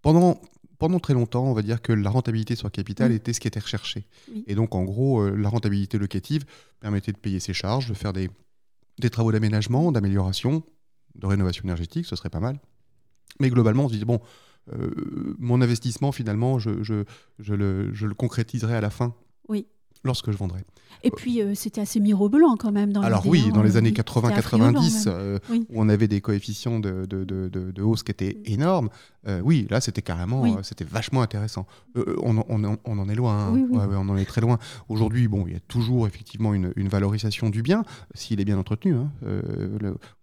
[0.03, 0.41] Pendant,
[0.79, 3.61] pendant très longtemps, on va dire que la rentabilité sur capital était ce qui était
[3.61, 4.07] recherché.
[4.49, 6.45] Et donc, en gros, la rentabilité locative
[6.81, 8.29] permettait de payer ses charges, de faire des,
[8.99, 10.63] des travaux d'aménagement, d'amélioration,
[11.15, 12.59] de rénovation énergétique, ce serait pas mal.
[13.41, 14.21] Mais globalement, on se dit, bon, euh,
[15.39, 17.05] mon investissement, finalement, je, le,
[17.39, 19.15] le, concrétiserai à la fin.
[19.49, 19.67] Oui.
[20.05, 20.65] Lorsque je vendrai.
[21.05, 22.93] Et puis, euh, c'était assez mirobolant quand même.
[22.93, 27.25] Dans Alors oui, dans les années 80-90, euh, où on avait des coefficients de, de,
[27.25, 28.53] de, de hausse qui étaient mm.
[28.53, 28.89] énormes,
[29.27, 31.67] euh, oui, là, c'était carrément, c'était vachement intéressant.
[31.97, 33.69] On, on, on, en est loin, hein.
[33.73, 34.59] on en est très loin.
[34.89, 37.85] Aujourd'hui, bon, il y a toujours effectivement une, une valorisation du bien,
[38.15, 38.95] s'il est bien entretenu.
[38.95, 39.11] Hein.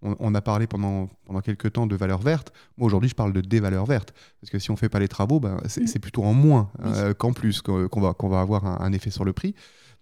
[0.02, 2.52] on, a parlé pendant, pendant quelques temps de valeur verte.
[2.78, 4.14] Moi, aujourd'hui, je parle de dévaleur verte.
[4.42, 6.00] Parce que si on ne fait pas les travaux, ben, c'est mm.
[6.00, 6.72] plutôt en moins
[7.18, 9.54] qu'en plus qu'on va, qu'on va avoir un, un effet sur le prix.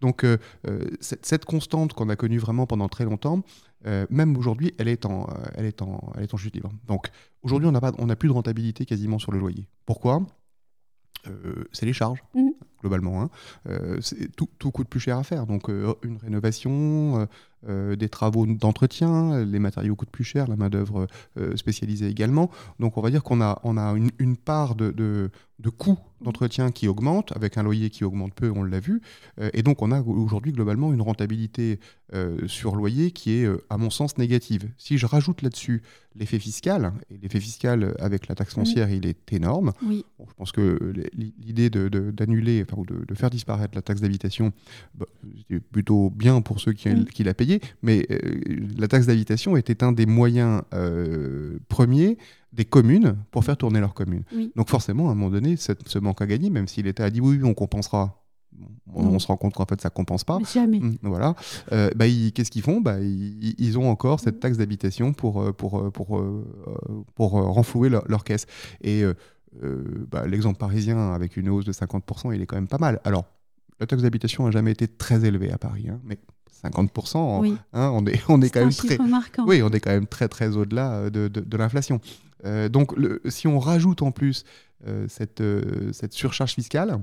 [0.04, 0.38] Donc euh,
[0.68, 3.42] euh, cette, constante qu'on a connue vraiment pendant très longtemps,
[3.88, 6.74] euh, même aujourd'hui, elle est en, elle est en, elle est en chute libre.
[6.88, 7.08] Donc
[7.42, 9.66] aujourd'hui, on n'a pas, on n'a plus de rentabilité quasiment sur le loyer.
[9.86, 10.22] Pourquoi?
[11.72, 12.22] C'est les charges.
[12.34, 12.50] Mmh.
[12.82, 13.22] globalement.
[13.22, 13.30] Hein.
[14.36, 15.46] tout, tout, coûte plus cher à faire.
[15.48, 17.30] Donc une rénovation,
[17.69, 22.49] euh, des travaux d'entretien, les matériaux coûtent plus cher, la main-d'œuvre euh, spécialisée également.
[22.80, 25.30] Donc on va dire qu'on a, on a une, part de, de,
[25.69, 29.02] coûts d'entretien qui augmente, avec un loyer qui augmente peu, on l'a vu.
[29.39, 31.80] Euh, et donc on a aujourd'hui globalement une rentabilité
[32.45, 34.69] sur loyer qui est, à mon sens, négative.
[34.78, 35.82] Si je rajoute là-dessus
[36.15, 39.73] l'effet fiscal, et l'effet fiscal avec la taxe foncière, il est énorme.
[39.84, 40.06] Oui.
[40.19, 44.54] je pense que l'idée d'annuler, enfin, de, de, faire disparaître la taxe d'habitation,
[44.93, 45.08] bah,
[45.49, 48.20] c'est plutôt bien pour ceux qui, qui la payé mais euh,
[48.78, 52.18] la taxe d'habitation était un des moyens euh, premiers
[52.52, 54.24] des communes pour faire tourner leur commune.
[54.56, 57.20] Donc forcément, à un moment donné, ce manque à gagner, même si l'État a dit
[57.20, 58.24] oui, on compensera,
[58.94, 60.38] on, se rend compte qu'en fait ça compense pas.
[60.54, 60.80] jamais.
[60.80, 61.34] Mmh, voilà.
[61.72, 62.80] Euh, bah, qu'est-ce qu'ils font?
[62.80, 66.24] Bah, ils, ont encore cette taxe d'habitation pour, pour, pour,
[67.16, 68.46] pour, renflouer leur, caisse.
[68.82, 69.04] Et
[70.12, 73.02] bah, l'exemple parisien avec une hausse de 50%, il est quand même pas mal.
[73.04, 73.26] Alors,
[73.80, 76.18] la taxe d'habitation n'a jamais été très élevée à Paris, hein, mais
[76.63, 78.97] 50%, hein, on est, on est, quand même très,
[79.45, 81.99] oui, on est quand même très très au-delà euh, de, de, l'inflation.
[82.45, 84.43] Euh, donc, le, si on rajoute en plus
[84.88, 85.43] euh, cette,
[85.91, 86.99] cette surcharge fiscale,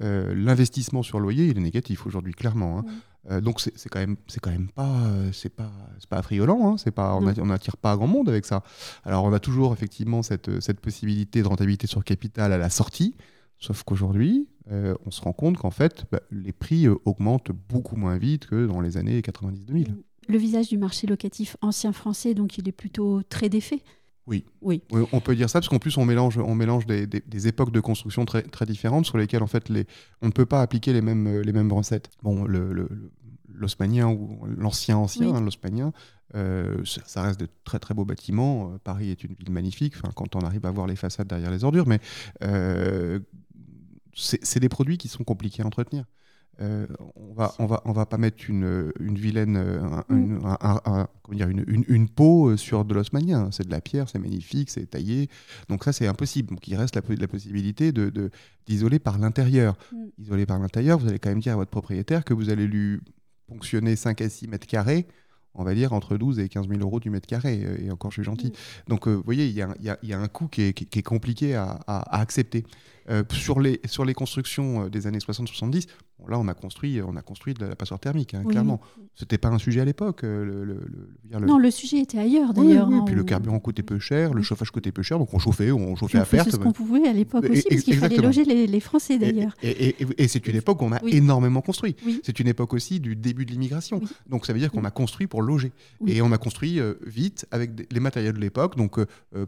[0.00, 2.84] l'investissement sur loyer, il est négatif aujourd'hui, clairement.
[3.28, 3.40] Hein.
[3.40, 4.94] donc, c'est quand même, c'est quand même pas,
[5.32, 5.72] c'est pas,
[6.08, 6.70] pas affriolant.
[6.70, 8.62] Hein, c'est pas, on n'attire pas grand monde avec ça.
[9.04, 13.16] Alors, on a toujours effectivement cette, cette possibilité de rentabilité sur capital à la sortie.
[13.58, 17.96] Sauf qu'aujourd'hui, euh, on se rend compte qu'en fait, bah, les prix euh, augmentent beaucoup
[17.96, 19.94] moins vite que dans les années 90-2000.
[20.28, 23.82] Le visage du marché locatif ancien français, donc il est plutôt très défait
[24.26, 24.44] oui.
[24.60, 24.82] oui.
[25.12, 28.26] On peut dire ça parce qu'en plus on mélange, on mélange des, époques de construction
[28.26, 29.86] très, très différentes sur lesquelles en fait les,
[30.20, 32.10] on ne peut pas appliquer les mêmes, euh, les mêmes recettes.
[32.22, 32.44] Bon,
[33.48, 35.92] l'osmanien ou l'ancien ancien, hein, l'osmanien,
[36.34, 38.72] ça, reste de très très beaux bâtiments.
[38.84, 39.94] Paris est une ville magnifique.
[39.96, 42.00] Enfin, quand on arrive à voir les façades derrière les ordures, mais
[44.14, 46.04] c'est des produits qui sont compliqués à entretenir.
[46.60, 50.40] Euh, on va, on va, on va pas mettre une, une vilaine, euh, une,
[51.30, 53.48] dire, une, une, peau euh, sur de l'osmanien.
[53.52, 55.28] C'est de la pierre, c'est magnifique, c'est taillé.
[55.68, 56.50] Donc ça, c'est impossible.
[56.50, 58.30] Donc il reste la, la possibilité de
[58.66, 59.76] d'isoler par l'intérieur.
[59.92, 60.06] Mm.
[60.18, 63.00] Isoler par l'intérieur, vous allez quand même dire à votre propriétaire que vous allez lui
[63.46, 65.06] ponctionner 5 à 6 mètres carrés
[65.54, 67.66] on va dire, entre 12 et 15 000 euros du mètre carré.
[67.82, 68.48] Et encore, je suis gentil.
[68.48, 68.90] Mm.
[68.90, 71.80] Donc, vous voyez, il y, y, a un coût qui est, qui est compliqué à,
[71.88, 72.64] à accepter.
[73.10, 75.86] Euh, sur, les, sur les constructions euh, des années 60-70,
[76.28, 78.80] là, on a construit, on a construit de la passoire thermique, hein, clairement.
[79.14, 80.24] C'était pas un sujet à l'époque.
[80.24, 82.88] Euh, le, non, le sujet était ailleurs, d'ailleurs.
[82.88, 85.72] Oui, puis le carburant coûtait peu cher, le chauffage coûtait peu cher, donc on chauffait,
[85.72, 86.50] on chauffait à perte.
[86.50, 89.54] C'est ce qu'on pouvait à l'époque aussi, parce qu'il fallait loger les, Français, d'ailleurs.
[89.62, 91.96] Et, c'est une époque où on a énormément construit.
[92.22, 94.00] C'est une époque aussi du début de l'immigration.
[94.28, 95.72] Donc ça veut dire qu'on a construit pour loger.
[96.06, 98.98] Et on a construit vite avec les matériaux de l'époque, donc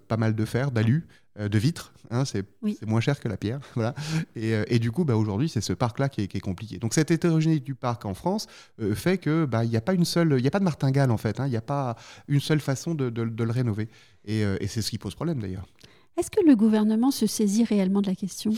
[0.09, 2.45] pas mal de fer, d'alu, euh, de vitres, hein, c'est
[2.87, 3.61] moins cher que la pierre.
[3.75, 3.95] Voilà.
[4.37, 6.79] Et, euh, du coup, bah, aujourd'hui, c'est ce parc-là qui, est compliqué.
[6.79, 8.47] Donc cette hétérogénéité du parc en France
[8.81, 11.17] euh, fait qu'il bah, n'y a pas une seule, il a pas de martingale en
[11.17, 11.47] fait, hein.
[11.47, 11.97] il n'y a pas
[12.29, 13.89] une seule façon de, le rénover.
[14.25, 15.67] Et, c'est ce qui pose problème d'ailleurs.
[16.19, 18.53] Est-ce que le gouvernement se saisit réellement de la question?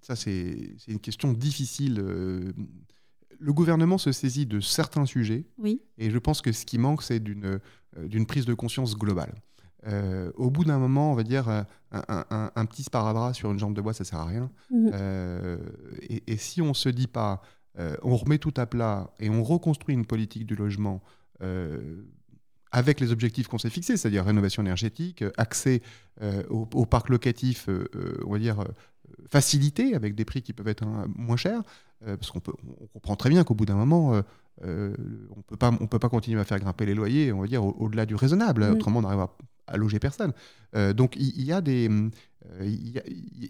[0.00, 1.96] Ça, c'est une question difficile.
[1.96, 5.44] Le gouvernement se saisit de certains sujets.
[5.58, 5.80] Oui.
[5.98, 9.34] Et je pense que ce qui manque, c'est d'une prise de conscience globale.
[9.86, 13.74] Euh, au bout d'un moment, on va dire, euh, un, petit sparadrap sur une jambe
[13.74, 14.50] de bois, ça sert à rien.
[14.70, 14.90] Mhm.
[14.92, 15.58] Euh,
[16.26, 17.42] et, si on se dit pas,
[18.02, 21.02] on remet tout à plat et on reconstruit une politique du logement
[22.72, 25.82] avec les objectifs qu'on s'est fixés, c'est-à-dire rénovation énergétique, accès
[26.48, 27.68] au, parc locatif,
[28.26, 28.64] on va dire
[29.28, 31.62] facilité, avec des prix qui peuvent être hein, moins chers,
[32.00, 32.40] parce qu'on
[32.80, 34.22] on comprend très bien qu'au bout d'un moment,
[34.62, 37.64] on peut pas, on peut pas continuer à faire grimper les loyers, on va dire
[37.64, 38.62] au-delà du raisonnable.
[38.62, 40.32] Autrement, on n'arrivera à loger personne.
[40.74, 43.00] Euh, donc il y, a des, euh, il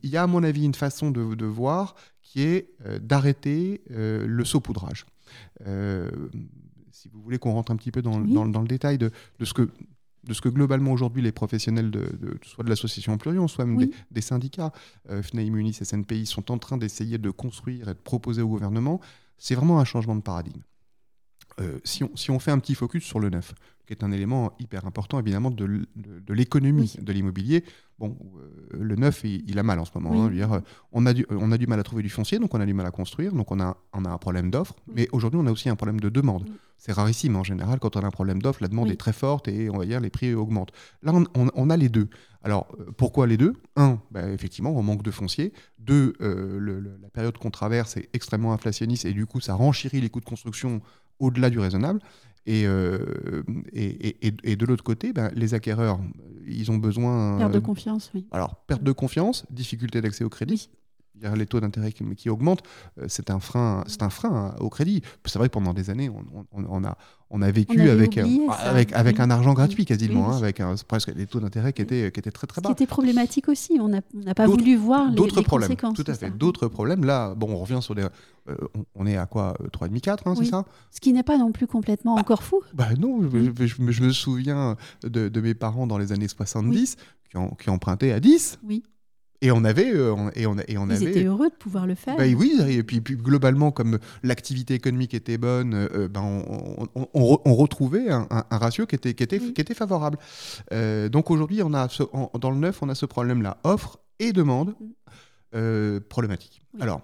[0.03, 5.07] y, a, à mon avis une façon de, voir qui est euh, d'arrêter le saupoudrage.
[6.90, 9.55] si vous voulez qu'on rentre un petit peu dans, dans, le détail de, de, ce
[9.55, 9.69] que
[10.27, 12.09] de ce que globalement aujourd'hui les professionnels de,
[12.42, 14.73] soit de l'association Plurion, soit même des, syndicats,
[15.11, 19.01] euh, FNAI, Munis, SNPI, sont en train d'essayer de construire et de proposer au gouvernement,
[19.38, 20.62] c'est vraiment un changement de paradigme.
[21.85, 23.55] Si, on, si, on, fait un petit focus sur le neuf,
[23.87, 25.87] qui est un élément hyper important évidemment de,
[26.29, 27.64] l'économie de l'immobilier.
[27.99, 28.16] Bon,
[28.75, 30.25] euh, le neuf, il, a mal en ce moment.
[30.25, 30.61] Hein, dire,
[30.92, 32.75] on, a du, on a du mal à trouver du foncier, donc on a du
[32.75, 34.75] mal à construire, donc on a, on a un problème d'offre.
[34.92, 36.47] Mais aujourd'hui, on a aussi un problème de demande.
[36.79, 39.49] C'est rarissime en général, quand on a un problème d'offre, la demande est très forte
[39.49, 40.73] et on va dire les prix augmentent.
[41.03, 42.09] Là, on, on, a les deux.
[42.42, 43.55] Alors, euh, pourquoi les deux?
[43.77, 45.55] Un, bah, effectivement, on manque de foncier.
[45.79, 50.11] Deux, euh, la période qu'on traverse est extrêmement inflationniste et du coup, ça renchérit les
[50.11, 50.83] coûts de construction
[51.18, 52.00] au-delà du raisonnable.
[52.48, 55.98] Euh, et, et, et, de l'autre côté, ben, les acquéreurs,
[56.46, 57.38] ils ont besoin.
[57.38, 58.26] Perte de confiance, oui.
[58.31, 60.70] Alors, perte de confiance, difficulté d'accès au crédit.
[61.35, 62.62] Les taux d'intérêt qui, qui, augmentent,
[63.00, 65.02] euh, c'est un frein, c'est un frein au crédit.
[65.24, 66.11] C'est vrai que pendant des années,
[66.52, 66.96] on a,
[67.31, 71.40] on a vécu avec, avec, avec un argent gratuit quasiment, hein, avec presque des taux
[71.40, 72.68] d'intérêt qui étaient, qui étaient très très bas.
[72.68, 74.02] Ce qui était problématique aussi, on n'a
[74.35, 75.96] pas voulu voir les, d'autres problèmes, conséquences.
[75.96, 77.05] Tout à fait, d'autres problèmes.
[77.05, 78.07] Là, bon, on revient sur des...
[78.48, 78.55] Euh,
[78.94, 80.64] on est à quoi 3,5-4, hein, c'est ça?
[80.92, 82.61] Ce qui n'est pas non plus complètement bah, encore fou.
[82.74, 86.96] Bah non, je, me souviens de, de, mes parents dans les années 70
[87.29, 88.61] qui, ont, qui empruntaient à 10.
[88.64, 88.85] Oui.
[89.42, 92.16] Et on avait, euh, et on, et on Ils étaient heureux de pouvoir le faire.
[92.16, 98.11] Bah oui, et puis, globalement, comme l'activité économique était bonne, euh, ben on, on, retrouvait
[98.11, 100.18] un, ratio qui était, qui était, qui était favorable.
[100.72, 101.88] Euh, donc aujourd'hui, on a
[102.40, 104.75] dans le neuf, on a ce problème-là, offre et demande
[105.53, 106.01] mm.
[106.09, 106.62] problématique.
[106.81, 107.03] Alors,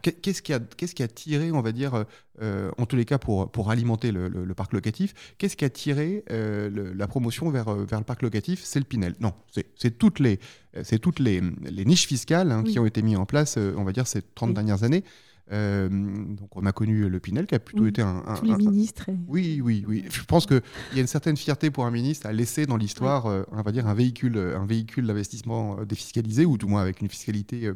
[0.00, 2.04] Qu'est-ce qui, a, qu'est-ce qui a tiré, on va dire,
[2.40, 6.24] euh, en tous les cas pour, pour alimenter le, parc locatif, qu'est-ce qui a tiré
[6.30, 8.62] euh, la promotion vers, euh, vers le parc locatif?
[8.64, 9.14] C'est le Pinel.
[9.20, 9.32] Non,
[9.76, 10.40] c'est, toutes les,
[10.82, 13.92] c'est toutes les, les niches fiscales hein, qui ont été mises en place, on va
[13.92, 15.04] dire, ces 30 dernières années.
[15.50, 19.06] Euh, donc on a connu le Pinel qui a plutôt été un, Tous les ministres.
[19.26, 20.04] Oui, oui, oui.
[20.10, 20.62] Je pense qu'il
[20.94, 23.72] y a une certaine fierté pour un ministre à laisser dans l'histoire, euh, on va
[23.72, 27.70] dire, un véhicule, un véhicule d'investissement euh, défiscalisé, ou tout moins avec une fiscalité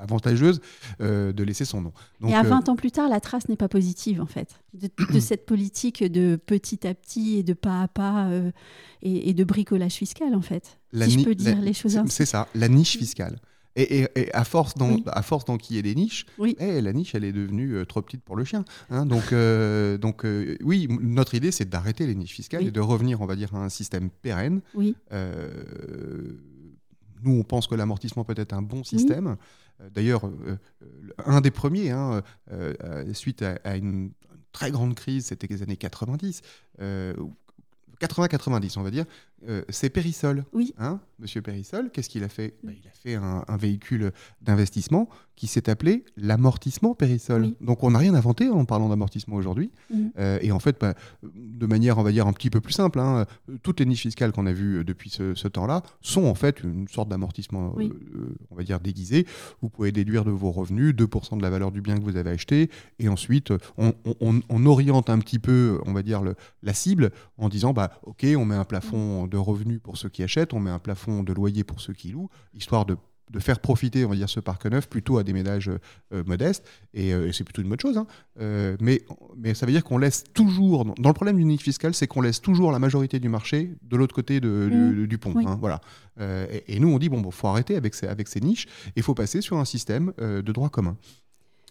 [0.00, 0.60] avantageuse,
[1.00, 1.92] de laisser son nom.
[2.26, 4.88] Et à 20 ans plus tard, la trace n'est pas positive, en fait, de,
[5.20, 8.30] cette politique de petit à petit et de pas à pas
[9.02, 10.78] et, de bricolage fiscal, en fait.
[10.94, 12.00] si je peux dire les choses.
[12.06, 13.38] C'est ça, la niche fiscale.
[13.76, 14.74] Et, à force
[15.60, 16.26] qu'il y ait des niches,
[16.58, 18.64] eh, la niche elle est devenue euh, trop petite pour le chien.
[18.90, 19.06] Hein.
[19.06, 23.20] donc euh, donc euh, oui, notre idée c'est d'arrêter les niches fiscales et de revenir,
[23.20, 24.60] on va dire, à un système pérenne.
[27.22, 29.36] nous on pense que l'amortissement peut être un bon système.
[29.94, 30.30] D'ailleurs,
[31.24, 32.22] un des premiers, hein,
[33.14, 34.10] suite à, à, une
[34.52, 36.42] très grande crise, c'était les années 90,
[38.00, 39.04] 80-90, on va dire,
[39.48, 40.44] euh, c'est Périssol.
[40.52, 40.74] Oui.
[40.78, 45.46] Hein, Monsieur Périssol, qu'est-ce qu'il a fait bah, Il a fait un, véhicule d'investissement qui
[45.46, 47.54] s'est appelé l'amortissement Périssol.
[47.60, 49.70] Donc on n'a rien inventé en parlant d'amortissement aujourd'hui.
[50.18, 52.98] Euh, et en fait, bah, de manière, on va dire, un petit peu plus simple,
[53.00, 53.26] hein,
[53.62, 56.86] toutes les niches fiscales qu'on a vues euh, depuis ce, temps-là sont en fait une
[56.88, 57.74] sorte d'amortissement,
[58.50, 59.26] on va dire, déguisé.
[59.62, 62.30] Vous pouvez déduire de vos revenus 2% de la valeur du bien que vous avez
[62.30, 62.70] acheté.
[62.98, 67.72] Et ensuite, on, oriente un petit peu, on va dire, le, la cible en disant,
[67.72, 70.78] bah, OK, on met un plafond de revenus pour ceux qui achètent, on met un
[70.78, 72.96] plafond de loyer pour ceux qui louent, histoire de,
[73.38, 75.70] faire profiter, on va dire, ce parc neuf plutôt à des ménages
[76.12, 76.66] euh, modestes.
[76.96, 77.96] Euh, et, c'est plutôt une bonne chose.
[77.96, 78.08] Hein.
[78.40, 79.02] Euh, mais,
[79.36, 82.22] mais ça veut dire qu'on laisse toujours, dans le problème du niche fiscal, c'est qu'on
[82.22, 85.06] laisse toujours la majorité du marché de l'autre côté mmh.
[85.06, 85.32] du, pont.
[85.46, 85.80] Hein, voilà.
[86.66, 89.02] Et, nous, on dit, bon, il faut arrêter avec ces, avec ces niches et il
[89.04, 90.96] faut passer sur un système de droit commun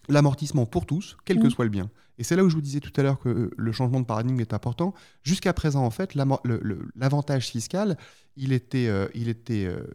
[0.10, 1.52] l'amortissement pour tous, quel que mmh.
[1.52, 1.89] soit le bien.
[2.19, 4.06] Et c'est là où je vous disais tout à l'heure que euh, le changement de
[4.06, 4.93] paradigme est important.
[5.24, 6.15] Jusqu'à présent, en fait,
[6.95, 7.98] l'avantage fiscal,
[8.36, 9.88] il était, euh, il était, euh,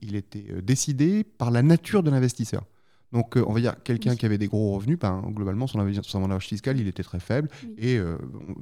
[0.00, 2.64] il, était décidé par la nature de l'investisseur.
[3.12, 6.80] Donc, on va dire, quelqu'un qui avait des gros revenus, ben, globalement, son, avantage fiscal,
[6.80, 7.50] il était très faible.
[7.76, 8.00] Et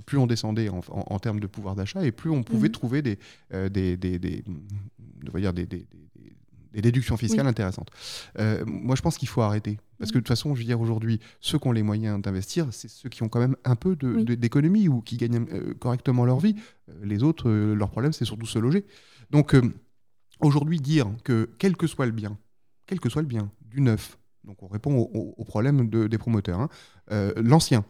[0.06, 2.72] plus on descendait en, termes de pouvoir d'achat, et plus on pouvait mmh.
[2.72, 3.18] trouver des,
[3.52, 4.42] des, des, des,
[5.36, 5.86] dire des,
[6.72, 7.90] des déductions fiscales intéressantes.
[8.38, 9.78] Euh, moi, je pense qu'il faut arrêter.
[9.98, 12.68] Parce que de toute façon, je veux dire, aujourd'hui, ceux qui ont les moyens d'investir,
[12.70, 16.38] c'est ceux qui ont quand même un peu d'économie ou qui gagnent euh, correctement leur
[16.38, 16.56] vie.
[16.88, 18.86] Euh, les autres, leur problème, c'est surtout se loger.
[19.30, 19.54] Donc,
[20.40, 22.38] aujourd'hui, dire que quel que soit le bien,
[22.86, 26.60] quel que soit le bien, du neuf, donc on répond au, problème de, des promoteurs,
[26.60, 26.68] hein,
[27.36, 27.84] l'ancien,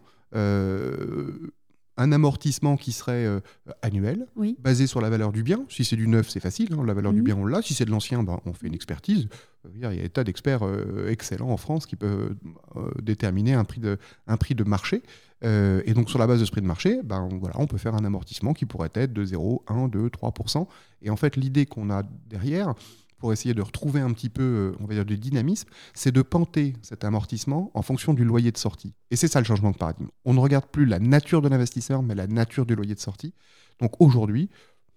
[1.97, 3.41] un amortissement qui serait euh,
[3.83, 4.27] annuel,
[4.59, 5.65] basé sur la valeur du bien.
[5.69, 7.25] Si c'est du neuf, c'est facile, hein, la valeur du mhm.
[7.25, 7.63] bien, on l'a.
[7.63, 9.29] Si c'est de l'ancien, ben, on fait une expertise.
[9.75, 12.35] Il y a des tas d'experts euh, excellents en France qui peuvent
[12.77, 15.03] euh, déterminer un prix de, un prix de marché.
[15.43, 17.95] et donc, sur la base de ce prix de marché, ben, voilà, on peut faire
[17.95, 20.67] un amortissement qui pourrait être de 0, 1, 2, 3%.
[21.03, 22.75] Et en fait, l'idée qu'on a derrière,
[23.21, 26.23] pour essayer de retrouver un petit peu, euh, on va dire, du dynamisme, c'est de
[26.23, 28.95] panter cet amortissement en fonction du loyer de sortie.
[29.11, 30.09] Et c'est ça le changement de paradigme.
[30.25, 33.35] On ne regarde plus la nature de l'investisseur, mais la nature du loyer de sortie.
[33.81, 34.49] Donc aujourd'hui,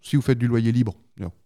[0.01, 0.95] si vous faites du loyer libre,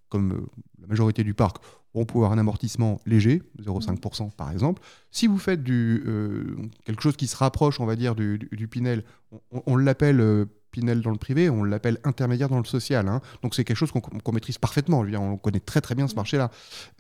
[0.09, 0.45] comme euh,
[0.79, 1.57] la majorité du parc,
[1.93, 4.81] on peut avoir un amortissement léger, 0,5% par exemple.
[5.11, 9.03] Si vous faites du, euh, quelque chose qui se rapproche, on va dire, du, Pinel,
[9.51, 10.47] on, l'appelle
[10.81, 13.07] Dans le privé, on l'appelle intermédiaire dans le social.
[13.07, 13.21] Hein.
[13.41, 14.99] Donc c'est quelque chose qu'on maîtrise parfaitement.
[14.99, 16.51] On connaît très très bien ce marché-là.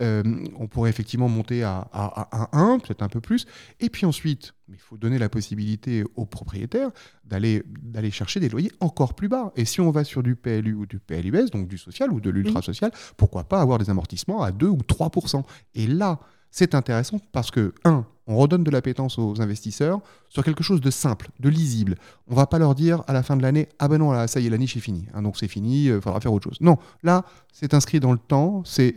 [0.01, 0.23] Euh,
[0.57, 3.45] on pourrait effectivement monter à, à, 1, peut-être un peu plus.
[3.79, 6.89] Et puis ensuite, il faut donner la possibilité aux propriétaires
[7.23, 7.63] d'aller
[8.11, 9.51] chercher des loyers encore plus bas.
[9.55, 12.29] Et si on va sur du PLU ou du PLUS, donc du social ou de
[12.29, 15.43] l'ultra-social, pourquoi pas avoir des amortissements à 2 ou 3%
[15.75, 16.19] Et là,
[16.51, 20.91] c'est intéressant parce que, un, on redonne de l'appétence aux investisseurs sur quelque chose de
[20.91, 21.95] simple, de lisible.
[22.27, 24.41] On va pas leur dire à la fin de l'année Ah ben non, là, ça
[24.41, 25.07] y est, la niche est finie.
[25.13, 26.57] Hein, donc c'est fini, il euh, faudra faire autre chose.
[26.59, 28.93] Non, là, c'est inscrit dans le temps, c'est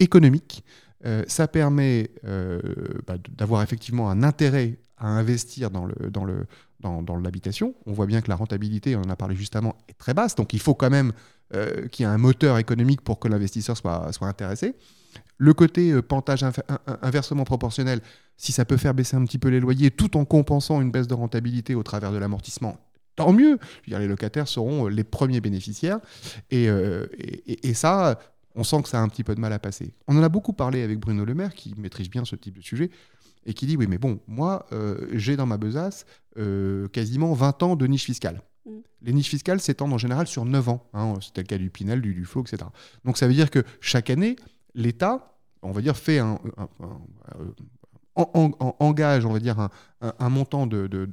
[0.00, 0.64] économique.
[1.04, 2.60] Euh, ça permet euh,
[3.06, 6.46] bah, d'avoir effectivement un intérêt à investir dans le, dans le,
[6.80, 7.74] dans, l'habitation.
[7.84, 10.34] On voit bien que la rentabilité, on en a parlé justement, est très basse.
[10.34, 11.12] Donc il faut quand même
[11.92, 14.74] qu'il y ait un moteur économique pour que l'investisseur soit, soit intéressé.
[15.38, 16.44] Le côté euh, pantage
[17.02, 18.00] inversement proportionnel,
[18.36, 21.06] si ça peut faire baisser un petit peu les loyers tout en compensant une baisse
[21.06, 22.78] de rentabilité au travers de l'amortissement,
[23.16, 23.58] tant mieux.
[23.86, 25.98] les locataires seront euh, les premiers bénéficiaires.
[26.52, 27.06] Euh,
[27.46, 28.18] et, ça,
[28.54, 29.94] on sent que ça a un petit peu de mal à passer.
[30.08, 32.62] On en a beaucoup parlé avec Bruno Le Maire, qui maîtrise bien ce type de
[32.62, 32.90] sujet,
[33.46, 34.66] et qui dit, oui, mais bon, moi,
[35.12, 36.06] j'ai dans ma besace
[36.92, 38.40] quasiment 20 ans de niche fiscale.
[38.64, 38.70] Mm.
[39.02, 40.88] Les niches fiscales s'étendent en général sur 9 ans.
[40.94, 42.64] Hein, C'était le cas du Pinel, du, du Flow, etc.
[43.04, 44.36] Donc ça veut dire que chaque année,
[44.74, 46.38] l'État, on va dire, fait un,
[48.16, 49.68] engage, on va dire,
[50.00, 51.08] un, montant de,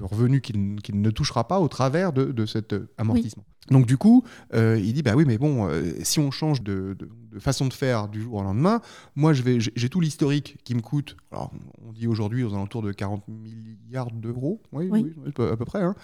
[0.00, 3.44] revenus qu'il ne touchera pas au travers de, cet amortissement.
[3.70, 6.96] Donc du coup, euh, il dit, bah oui, mais bon, euh, si on change de,
[7.38, 8.80] façon de faire du jour au lendemain,
[9.14, 11.52] moi, j'ai tout l'historique qui me coûte, alors
[11.86, 15.14] on dit aujourd'hui aux alentours de 40 milliards d'euros, oui, oui.
[15.26, 15.94] à peu près, hein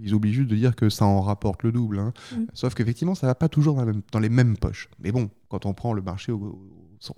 [0.00, 1.98] ils oublient juste de dire que ça en rapporte le double.
[1.98, 2.12] Hein.
[2.32, 2.44] Mm.
[2.54, 4.88] Sauf qu'effectivement, ça ne va pas toujours dans, les mêmes poches.
[4.98, 6.58] Mais bon, quand on prend le marché au,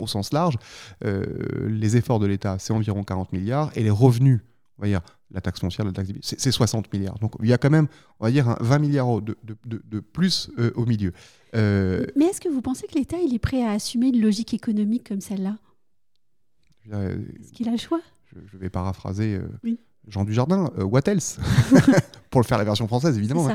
[0.07, 0.57] sens large,
[1.05, 1.25] euh,
[1.69, 3.71] les efforts de l'État, c'est environ 40 milliards.
[3.77, 4.41] Et les revenus,
[4.79, 7.19] on va dire, la taxe foncière, la taxe c'est 60 milliards.
[7.19, 7.87] Donc il y a quand même,
[8.19, 11.13] on va dire, 20 milliards de, de, plus euh, au milieu.
[11.55, 14.55] Euh, Mais est-ce que vous pensez que l'État il est prêt à assumer une logique
[14.55, 15.57] économique comme celle-là?
[16.91, 18.01] Est-ce qu'il a le choix?
[18.51, 19.41] je, vais paraphraser.
[19.63, 19.79] Oui.
[20.09, 21.39] Jean Dujardin, euh, what else?
[22.31, 23.49] Pour le faire la version française, évidemment.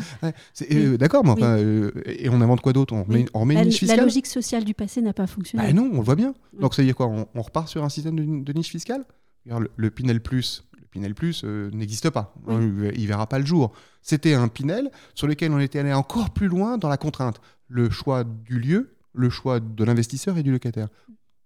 [0.72, 2.94] Euh, d'accord, mais enfin, euh, et on invente quoi d'autre?
[2.94, 3.98] On, remet, une niche fiscale?
[3.98, 5.66] La logique sociale du passé n'a pas fonctionné.
[5.66, 6.34] Bah non, on le voit bien.
[6.60, 7.08] Donc ça veut dire quoi?
[7.08, 9.06] On, repart sur un système de, niche fiscale?
[9.46, 12.34] Le, Pinel Plus, le Pinel Plus n'existe pas.
[12.50, 13.72] Il ne verra pas le jour.
[14.02, 17.40] C'était un Pinel sur lequel on était allé encore plus loin dans la contrainte.
[17.70, 20.90] Le choix du lieu, le choix de l'investisseur et du locataire.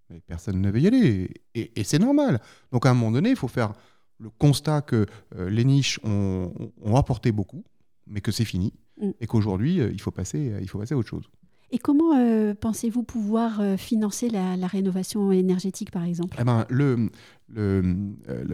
[0.08, 1.30] Mais personne ne veut y aller.
[1.54, 2.40] et c'est normal.
[2.72, 3.72] Donc à un moment donné, il faut faire
[4.20, 5.06] le constat que
[5.36, 6.52] euh, les niches ont,
[6.94, 7.64] apporté beaucoup,
[8.06, 9.10] mais que c'est fini, mm.
[9.20, 11.24] et qu'aujourd'hui, euh, il, faut passer, il faut passer à autre chose.
[11.72, 16.36] Et comment euh, pensez-vous pouvoir financer la, rénovation énergétique, par exemple?
[16.40, 16.66] Eh ben,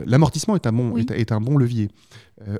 [0.05, 1.89] L'amortissement est, un bon, est, un bon levier.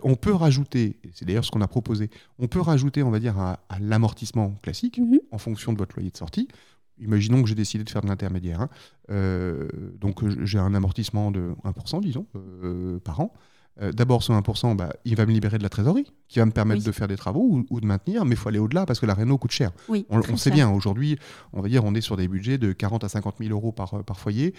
[0.03, 3.39] on peut rajouter, c'est d'ailleurs ce qu'on a proposé, on peut rajouter, on va dire,
[3.39, 5.19] à, l'amortissement classique, mm-hmm.
[5.31, 6.49] en fonction de votre loyer de sortie,
[6.99, 8.61] Imaginons que j'ai décidé de faire de l'intermédiaire.
[8.61, 8.69] Hein.
[9.11, 9.69] Euh,
[10.01, 13.33] donc j'ai un amortissement de 1%, disons, euh, par an.
[13.83, 16.51] Euh, d'abord, ce 1%, bah, il va me libérer de la trésorerie, qui va me
[16.51, 19.07] permettre de faire des travaux ou, de maintenir, mais il faut aller au-delà parce que
[19.07, 19.71] la réno coûte cher.
[20.09, 21.19] on, sait bien, aujourd'hui,
[21.53, 24.03] on va dire, on est sur des budgets de 40 à 50 000 euros par,
[24.05, 24.55] par foyer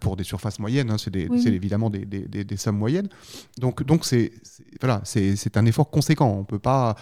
[0.00, 0.90] pour des surfaces moyennes.
[0.90, 3.08] Hein, c'est évidemment des, des, des, sommes moyennes.
[3.58, 4.32] Donc, donc c'est
[4.80, 6.34] voilà, c'est un effort conséquent.
[6.38, 6.96] On peut pas,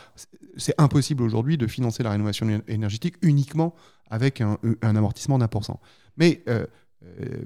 [0.57, 3.75] c'est impossible aujourd'hui de financer la rénovation énergétique uniquement
[4.11, 5.81] avec un, amortissement d'un pour cent.
[6.17, 6.67] Mais euh,
[7.19, 7.45] euh,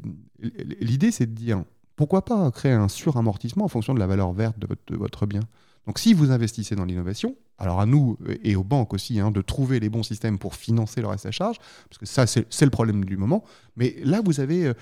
[0.80, 1.62] l'idée, c'est de dire,
[1.96, 5.40] pourquoi pas créer un suramortissement en fonction de la valeur verte de votre, bien?
[5.86, 9.40] Donc si vous investissez dans l'innovation, alors à nous et aux banques aussi hein, de
[9.40, 12.70] trouver les bons systèmes pour financer le reste à charge, parce que ça c'est le
[12.70, 13.44] problème du moment,
[13.76, 14.74] mais là vous avez, euh,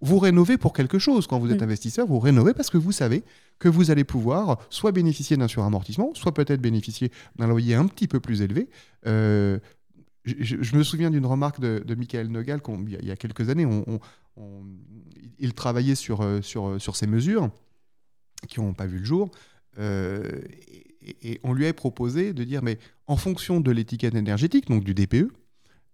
[0.00, 1.64] vous rénovez pour quelque chose quand vous êtes mm.
[1.64, 3.24] investisseur, vous rénovez parce que vous savez
[3.58, 8.06] que vous allez pouvoir soit bénéficier d'un suramortissement, soit peut-être bénéficier d'un loyer un petit
[8.06, 8.68] peu plus élevé
[10.24, 13.66] je, me souviens d'une remarque de, Michael Nogal il y a quelques années.
[15.38, 17.50] Il travaillait sur, euh, sur, euh, sur ces mesures
[18.48, 19.30] qui n'ont pas vu le jour.
[19.78, 20.40] Euh,
[21.00, 24.94] et, on lui a proposé de dire, mais en fonction de l'étiquette énergétique, donc du
[24.94, 25.32] DPE,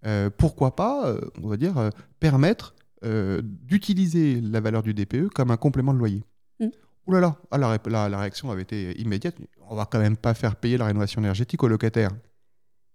[0.07, 5.95] euh, pourquoi pas, on va dire, permettre d'utiliser la valeur du DPE comme un complément
[5.95, 6.25] de loyer
[6.61, 6.67] mm.
[7.07, 9.37] Ouh là là, ah, la, la, réaction avait été immédiate.
[9.71, 12.11] On va quand même pas faire payer la rénovation énergétique aux locataires.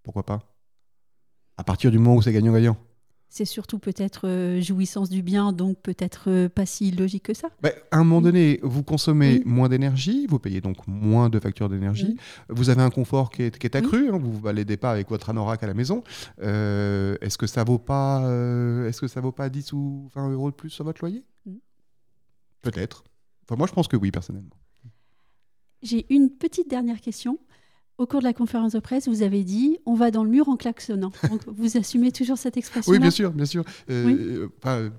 [0.03, 0.39] Pourquoi pas?
[1.57, 2.77] À partir du moment où c'est gagnant-gagnant
[3.33, 7.49] c'est surtout peut-être euh, jouissance du bien, donc peut-être euh, pas si logique que ça.
[7.63, 11.67] Bah, à un moment donné, vous consommez moins d'énergie, vous payez donc moins de factures
[11.67, 12.15] d'énergie,
[12.49, 14.91] vous avez un confort qui est, qui est accru, hein, vous ne vous baladez pas
[14.91, 16.03] avec votre anorak à la maison.
[16.43, 18.19] Euh, est-ce que ça vaut pas,
[18.87, 21.23] est-ce que ça vaut pas 10 ou 20 euros de plus sur votre loyer?
[22.61, 23.03] Peut-être.
[23.45, 24.55] Enfin, moi, je pense que oui, personnellement.
[25.81, 27.39] J'ai une petite dernière question.
[27.99, 30.49] Au cours de la conférence de presse, vous avez dit on va dans le mur
[30.49, 31.11] en klaxonnant.
[31.47, 33.63] vous assumez toujours cette expression Oui, bien sûr, bien sûr.
[33.89, 34.89] Euh, euh,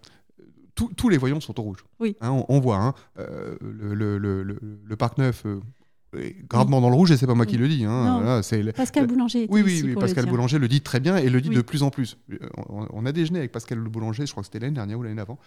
[0.74, 1.84] tous les voyants sont au rouge.
[1.98, 2.16] Oui.
[2.20, 5.44] Hein, on, voit hein, euh, le, parc neuf.
[6.16, 7.84] est gravement dans le rouge et c'est pas moi qui le dis.
[7.84, 8.40] Hein,
[8.76, 9.46] Pascal Boulanger.
[9.50, 11.90] Oui, oui, oui Pascal Boulanger le dit très bien et le dit de plus en
[11.90, 12.16] plus.
[12.68, 15.38] On, a déjeuné avec Pascal Boulanger, je crois que c'était l'année dernière ou l'année avant.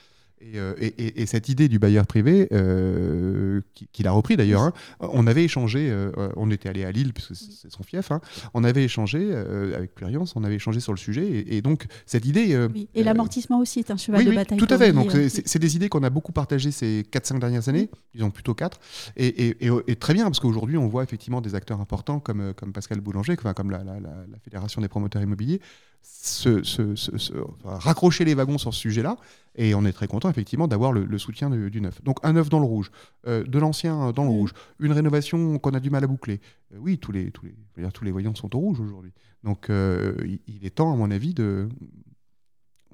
[0.44, 3.62] Euh, et, cette idée du bailleur privé, euh,
[3.92, 7.36] qu'il a repris d'ailleurs, hein, on avait échangé, euh, on était allé à Lille, puisque
[7.36, 8.22] c'est son fief, hein,
[8.54, 9.34] on avait échangé
[9.76, 12.68] avec Pluriance, on avait échangé sur le sujet, et, donc cette idée...
[12.94, 14.58] Et l'amortissement aussi est un cheval de bataille.
[14.58, 17.90] Tout à fait, donc c'est des idées qu'on a beaucoup partagées ces 4-5 dernières années,
[18.14, 18.80] disons plutôt 4,
[19.18, 23.36] et, très bien, parce qu'aujourd'hui on voit effectivement des acteurs importants comme, comme Pascal Boulanger,
[23.36, 25.62] comme la, la Fédération des promoteurs immobiliers,
[26.02, 27.34] se,
[27.64, 29.18] raccrocher les wagons sur ce sujet-là.
[29.56, 32.04] Et on est très content, effectivement, d'avoir le, soutien du neuf.
[32.04, 32.92] Donc, un neuf dans le rouge,
[33.28, 36.40] euh, de l'ancien dans le rouge, une rénovation qu'on a du mal à boucler.
[36.74, 39.14] Euh, oui, tous les, tous, les, tous les voyants sont au rouge aujourd'hui.
[39.44, 40.16] Donc, euh,
[40.48, 41.70] il, est temps, à mon avis, de,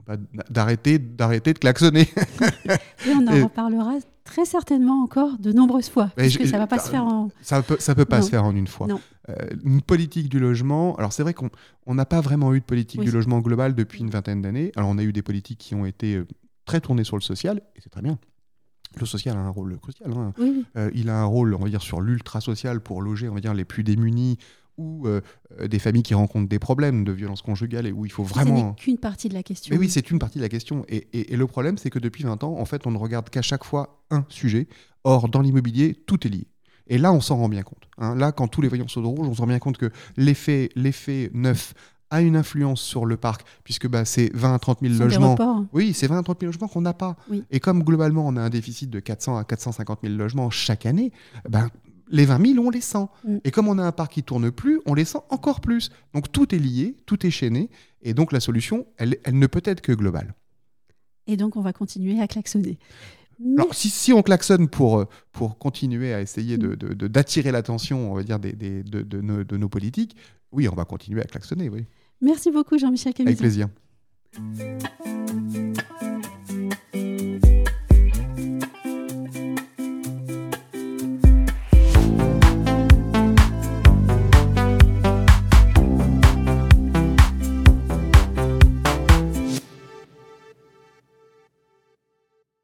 [0.06, 0.16] bah,
[0.50, 2.08] d'arrêter d'arrêter de klaxonner.
[3.06, 6.12] Et on en reparlera très certainement encore de nombreuses fois.
[6.16, 7.30] Parce que ça va pas se faire en...
[7.42, 8.88] Ça peut, ça peut pas se faire en une fois.
[9.30, 11.50] Euh, une politique du logement, alors c'est vrai qu'on
[11.94, 14.72] n'a pas vraiment eu de politique du logement global depuis une vingtaine d'années.
[14.76, 16.28] Alors on a eu des politiques qui ont été euh,
[16.66, 18.18] très tournées sur le social, et c'est très bien.
[19.00, 20.12] Le social a un rôle crucial.
[20.12, 20.34] Hein.
[20.76, 23.40] Euh, il a un rôle, on va dire, sur l'ultra social pour loger, on va
[23.40, 24.38] dire, les plus démunis
[24.78, 25.22] ou euh,
[25.68, 28.58] des familles qui rencontrent des problèmes de violence conjugale et où il faut vraiment.
[28.58, 29.74] Ce n'est qu'une partie de la question.
[29.74, 30.86] Mais oui, c'est une partie de la question.
[30.90, 33.42] Et, et, le problème, c'est que depuis 20 ans, en fait, on ne regarde qu'à
[33.42, 34.68] chaque fois un sujet.
[35.04, 36.48] Or, dans l'immobilier, tout est lié.
[36.88, 37.90] Et là, on s'en rend bien compte.
[37.98, 38.16] Hein.
[38.16, 40.70] Là, quand tous les voyants sont de rouge, on s'en rend bien compte que l'effet,
[40.76, 41.74] l'effet neuf
[42.14, 45.36] a une influence sur le parc, puisque bah, c'est 20 à 30 000 logements.
[45.74, 47.16] Oui, c'est 20 à 30 000 logements qu'on n'a pas.
[47.50, 51.12] Et comme globalement, on a un déficit de 400 à 450 000 logements chaque année,
[51.50, 51.70] ben,
[52.10, 53.06] les 20 000, on les sent.
[53.26, 53.38] Mm.
[53.44, 55.90] Et comme on a un parc qui tourne plus, on les sent encore plus.
[56.14, 57.70] Donc tout est lié, tout est chaîné.
[58.02, 60.34] Et donc la solution, elle, ne peut être que globale.
[61.28, 62.78] Et donc on va continuer à klaxonner.
[63.58, 68.16] Alors, si, on klaxonne pour, euh, pour continuer à essayer d'attirer de, de, l'attention, on
[68.16, 70.16] va dire, des, des, de, nos, de, nos, politiques,
[70.52, 71.86] oui, on va continuer à klaxonner, oui.
[72.22, 73.30] Merci beaucoup, Jean-Michel Camille.
[73.30, 73.68] Avec plaisir.